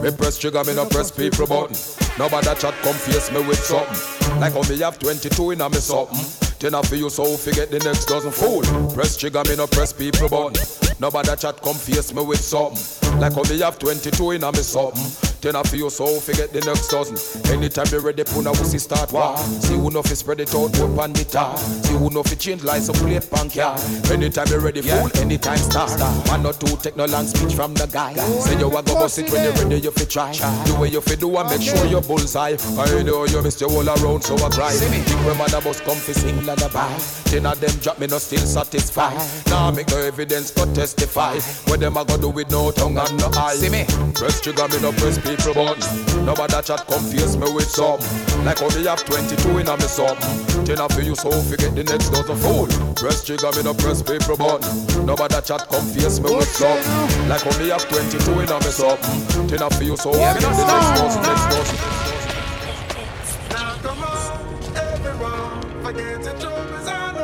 Me 0.01 0.11
press 0.11 0.37
trigger, 0.37 0.63
me 0.63 0.73
no 0.75 0.85
press 0.85 1.11
people 1.11 1.47
button. 1.47 1.75
Nobody 2.17 2.47
chat 2.59 2.73
come 2.83 2.95
face 2.95 3.31
me 3.31 3.39
with 3.47 3.63
something. 3.63 4.39
Like 4.39 4.53
how 4.53 4.61
me 4.69 4.77
have 4.79 4.99
22 4.99 5.51
in 5.51 5.61
a 5.61 5.69
me 5.69 5.77
something. 5.77 6.44
Ten 6.59 6.73
I 6.73 6.81
for 6.83 6.95
you 6.95 7.09
so 7.09 7.25
forget 7.37 7.69
the 7.69 7.79
next 7.79 8.05
dozen 8.05 8.31
fool. 8.31 8.61
Press 8.93 9.17
trigger, 9.17 9.43
me 9.47 9.55
no 9.55 9.67
press 9.67 9.91
people 9.91 10.29
button. 10.29 10.55
Nobody 10.99 11.35
chat 11.35 11.61
come 11.61 11.75
face 11.75 12.13
me 12.13 12.23
with 12.23 12.39
something. 12.39 13.19
Like 13.19 13.33
how 13.33 13.43
me 13.43 13.59
have 13.59 13.77
22 13.77 14.31
in 14.31 14.43
a 14.43 14.51
me 14.51 14.59
something. 14.59 15.24
Ten 15.41 15.55
I 15.55 15.63
feel 15.63 15.89
so 15.89 16.19
forget 16.19 16.51
the 16.51 16.61
next 16.61 16.89
dozen. 16.89 17.17
Anytime 17.51 17.85
you 17.91 17.99
ready, 17.99 18.23
puna 18.23 18.51
wussy 18.51 18.79
start 18.79 19.11
war. 19.11 19.37
See 19.37 19.75
who 19.75 19.91
know 19.91 20.01
fi 20.01 20.15
spread 20.15 20.39
it 20.39 20.53
out, 20.55 20.73
put 20.73 20.95
pan 20.95 21.13
the 21.13 21.23
tar. 21.23 21.57
See 21.57 21.93
who 21.93 22.09
know 22.09 22.23
fi 22.23 22.35
change 22.35 22.63
lights 22.63 22.89
up 22.89 22.95
plate 22.95 23.29
pan 23.29 23.49
car. 23.49 23.77
Anytime 24.11 24.47
you 24.47 24.59
ready, 24.59 24.81
fool, 24.81 25.09
anytime 25.17 25.57
start. 25.57 25.91
One 26.29 26.45
or 26.45 26.53
two 26.53 26.75
take 26.77 26.97
no 26.97 27.05
long 27.05 27.25
speech 27.25 27.53
from 27.53 27.73
the 27.73 27.85
guy. 27.85 28.13
Say 28.13 28.57
you 28.57 28.67
a 28.67 28.83
go 28.83 28.93
bust 28.95 29.19
it 29.19 29.31
when 29.31 29.43
you 29.43 29.51
ready, 29.51 29.79
you 29.81 29.91
fi 29.91 30.05
try. 30.05 30.31
Do 30.65 30.75
what 30.75 30.91
you 30.91 31.01
fi 31.01 31.15
do 31.15 31.35
and 31.37 31.49
make 31.49 31.61
sure 31.61 31.85
you 31.85 32.01
bullseye. 32.01 32.57
I 32.77 33.03
know 33.03 33.25
you 33.25 33.41
missed 33.41 33.61
your 33.61 33.71
all 33.71 33.87
around, 33.87 34.23
so 34.23 34.35
I 34.35 34.49
cry. 34.49 34.71
Think 34.71 35.07
when 35.25 35.37
man 35.37 35.53
a 35.53 35.61
bus 35.61 35.79
come 35.81 35.97
fi 35.97 36.13
sing 36.13 36.45
lullaby. 36.45 36.97
Ten 37.25 37.45
of 37.45 37.59
them 37.59 37.71
drop 37.81 37.99
me 37.99 38.07
no 38.07 38.17
still 38.17 38.39
satisfied. 38.39 39.17
Now 39.47 39.71
make 39.71 39.89
no 39.89 39.97
evidence 39.97 40.51
to 40.51 40.65
testify. 40.73 41.39
What 41.67 41.79
them 41.79 41.97
a 41.97 42.05
go 42.05 42.17
do 42.17 42.29
with 42.29 42.49
no 42.51 42.71
tongue 42.71 42.97
and 42.97 43.17
no 43.19 43.29
eye. 43.33 43.55
See 43.55 43.69
me? 43.69 43.85
Press 44.13 44.41
trigger 44.41 44.67
me 44.69 44.81
no 44.81 44.91
press 44.93 45.17
people 45.25 45.53
button. 45.53 46.25
Nobody 46.25 46.53
that 46.53 46.65
chat 46.65 46.85
confuse 46.87 47.35
me 47.35 47.49
with 47.51 47.69
something. 47.69 48.45
Like 48.45 48.59
how 48.59 48.69
me 48.69 48.85
have 48.85 49.03
22 49.03 49.57
in 49.57 49.67
a 49.67 49.75
me 49.75 49.89
something. 49.89 50.65
Ten 50.65 50.79
of 50.79 50.93
you 51.01 51.15
so 51.15 51.31
forget 51.49 51.73
the 51.73 51.83
next 51.83 52.09
dozen 52.13 52.37
fool. 52.37 52.69
Press 52.93 53.25
trigger 53.25 53.49
me 53.57 53.63
no 53.65 53.73
press 53.73 54.05
people 54.05 54.37
button. 54.37 54.69
Nobody 55.05 55.33
that 55.33 55.45
chat 55.45 55.65
confuse 55.67 56.21
me 56.21 56.29
with 56.29 56.49
something. 56.53 57.27
Like 57.27 57.41
how 57.41 57.57
me 57.57 57.73
have 57.73 57.83
22 57.89 58.21
in 58.39 58.49
a 58.49 58.57
me 58.61 58.71
something. 58.71 59.49
Ten 59.49 59.61
of 59.65 59.81
you 59.81 59.97
so 59.97 60.13
forget 60.13 60.37
the 60.39 60.65
next 60.69 60.89
dozen 60.93 61.21
next 61.25 61.45
dozen. 61.49 62.05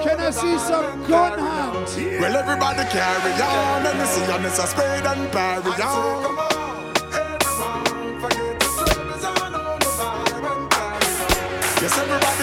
Can 0.02 0.20
I 0.20 0.30
see 0.32 0.58
some 0.58 1.06
gun 1.08 1.38
hands? 1.38 1.96
Well, 1.96 2.36
everybody 2.36 2.84
carry 2.90 3.34
on. 3.42 3.84
Let 3.84 3.96
me 3.98 4.06
see 4.06 4.32
on 4.32 4.42
this 4.42 4.58
a 4.58 4.68
spade 4.68 5.06
and 5.06 5.32
parry 5.32 5.72
on. 5.82 6.51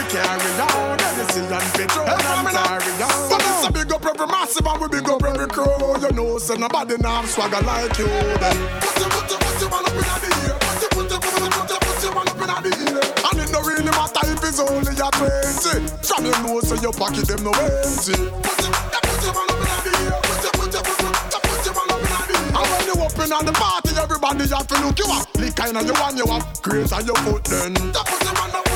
Carry 0.08 0.52
on. 0.60 0.98
See 1.28 1.44
on 1.44 1.60
petrol 1.76 2.08
and 2.08 2.48
carry 2.48 2.92
on. 3.04 3.28
But 3.28 3.38
this 3.44 3.66
a 3.66 3.72
big 3.72 3.92
up 3.92 4.04
every 4.04 4.26
massive 4.26 4.66
and 4.66 4.80
we 4.80 4.88
big 4.88 5.08
up 5.08 5.22
every 5.22 5.48
crew. 5.48 5.68
You 6.00 6.12
know, 6.12 6.38
so 6.38 6.54
nobody 6.54 6.96
now 6.98 7.22
swagger 7.24 7.60
like 7.60 7.98
you. 7.98 8.08
Then 8.40 8.56
put 8.80 8.96
your, 8.98 9.10
put 9.12 9.30
your, 9.30 9.38
put 9.38 9.60
your 9.60 9.70
man 9.70 9.84
up 9.84 9.92
in 9.92 10.04
the 10.08 10.30
ear. 10.48 10.56
Put 10.58 10.80
your, 10.80 10.90
put 10.96 11.10
your, 11.10 11.20
put 11.20 11.36
your, 11.36 11.50
put 11.52 11.68
your, 11.68 11.80
put 11.84 12.02
your 12.02 12.12
man 12.16 12.28
up 12.28 12.40
in 12.40 12.48
the 12.48 12.72
ear. 12.88 13.02
And 13.28 13.38
it 13.42 13.50
no 13.52 13.60
really 13.60 13.92
matter 13.92 14.24
if 14.32 14.40
it's 14.48 14.58
only 14.58 14.94
a 14.96 15.08
20. 15.12 15.84
From 16.00 16.24
your 16.24 16.38
nose 16.42 16.68
to 16.72 16.76
your 16.80 16.92
pocket, 16.96 17.28
them 17.28 17.44
no 17.44 17.52
empty. 17.52 18.16
Put 18.16 18.58
your, 18.64 18.72
put 18.72 19.20
your 19.20 19.34
man 19.36 19.48
up 19.52 19.60
in 19.60 19.68
the 19.84 19.92
ear. 20.08 20.16
Put 20.24 20.40
your, 20.40 20.54
put 20.56 20.72
your, 20.72 20.82
put 20.88 20.98
your, 21.04 21.42
put 21.44 21.60
your 21.68 21.74
man 21.76 21.88
up 21.92 22.00
in 22.00 22.08
the 22.08 22.32
ear. 22.32 22.56
And 22.56 22.66
when 22.72 22.82
you 22.88 22.96
up 22.96 23.18
in 23.20 23.28
the 23.28 23.52
party, 23.52 23.92
everybody 24.00 24.44
have 24.48 24.66
to 24.72 24.76
look 24.80 24.98
you 24.98 25.08
up. 25.12 25.28
Lick 25.36 25.54
kind 25.54 25.76
of 25.76 25.84
you 25.84 25.92
want 26.00 26.16
you 26.16 26.24
up. 26.32 26.62
Grace 26.62 26.92
on 26.96 27.04
your 27.04 27.18
foot 27.28 27.44
then. 27.44 27.74
Put 27.76 27.84
your 27.84 27.92
man 27.92 27.96
up, 27.96 28.06
put 28.08 28.24
your 28.24 28.34
man 28.34 28.54
up 28.56 28.67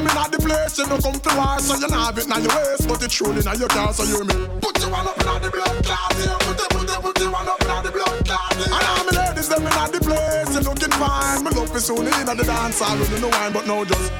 gangsta 0.00 0.14
them 0.14 0.24
in 0.24 0.30
the 0.30 0.38
place, 0.38 0.78
you 0.78 0.86
no 0.86 0.98
come 0.98 1.20
to 1.20 1.36
war, 1.36 1.58
so 1.58 1.74
you 1.74 1.88
not 1.88 2.06
have 2.06 2.18
it 2.18 2.24
in 2.24 2.42
your 2.42 2.54
waist, 2.56 2.88
but 2.88 3.02
it's 3.02 3.14
truly 3.14 3.40
in 3.40 3.58
your 3.58 3.68
car, 3.68 3.92
so 3.92 4.04
you 4.04 4.24
me. 4.24 4.34
Put 4.60 4.78
your 4.80 4.90
one 4.90 5.06
up 5.06 5.18
in 5.18 5.42
the 5.42 5.50
blood 5.50 5.84
clot, 5.84 6.14
yeah. 6.18 6.38
Put 6.40 6.58
your, 6.58 6.68
put 6.68 6.88
your, 6.88 7.00
put 7.00 7.18
your 7.20 7.30
one 7.30 7.48
up 7.48 7.60
in 7.60 7.82
the 7.84 7.90
blood 7.90 8.24
clot, 8.24 8.56
yeah. 8.56 8.76
And 8.76 8.86
all 8.88 9.04
my 9.04 9.12
ladies 9.12 9.48
them 9.48 9.66
in 9.66 9.92
the 9.92 10.00
place, 10.00 10.54
you 10.54 10.60
looking 10.60 10.94
fine. 10.96 11.44
Me 11.44 11.50
love 11.50 11.72
you 11.72 11.80
soon 11.80 12.06
in 12.06 12.26
the 12.26 12.44
dance 12.44 12.80
hall, 12.80 12.96
you 12.96 13.20
know 13.20 13.28
wine, 13.28 13.52
but 13.52 13.66
no 13.66 13.84
just. 13.84 14.12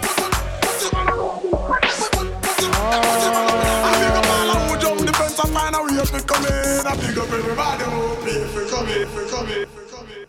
I 5.42 5.46
find 5.46 5.74
a 5.74 5.82
way 5.82 6.04
to 6.04 6.20
come 6.26 6.44
in. 6.44 6.86
I 6.86 6.96
big 6.96 7.16
up 7.16 7.32
everybody 7.32 7.84
who 7.84 8.14
pay 8.24 8.44
for 8.52 8.64
coming, 8.68 9.06
for 9.08 9.24
coming, 9.24 9.66
for 9.66 9.84
coming. 9.96 10.26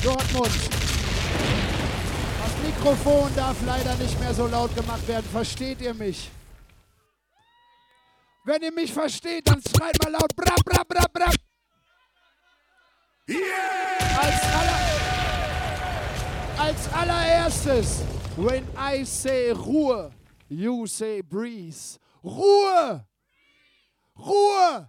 Dortmund. 0.00 0.77
Mikrofon 2.78 3.34
darf 3.34 3.56
leider 3.66 3.96
nicht 3.96 4.20
mehr 4.20 4.32
so 4.32 4.46
laut 4.46 4.72
gemacht 4.72 5.06
werden. 5.08 5.26
Versteht 5.32 5.80
ihr 5.80 5.92
mich? 5.94 6.30
Wenn 8.44 8.62
ihr 8.62 8.70
mich 8.70 8.92
versteht, 8.92 9.48
dann 9.48 9.60
schreit 9.60 10.00
mal 10.00 10.12
laut 10.12 10.36
bra 10.36 10.54
bra 10.64 10.84
bra 10.84 11.04
bra. 11.12 11.32
Yeah! 13.26 13.36
Als, 14.16 14.42
aller, 14.54 14.78
als 16.56 16.92
allererstes, 16.92 18.04
when 18.36 18.64
I 18.76 19.04
say 19.04 19.50
Ruhe, 19.50 20.12
you 20.48 20.86
say 20.86 21.20
breeze. 21.20 21.98
Ruhe! 22.22 23.04
Ruhe! 24.16 24.88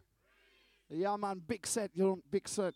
Ja, 0.89 1.17
Mann, 1.17 1.41
big 1.41 1.65
set, 1.65 1.91
big 2.29 2.47
set. 2.47 2.75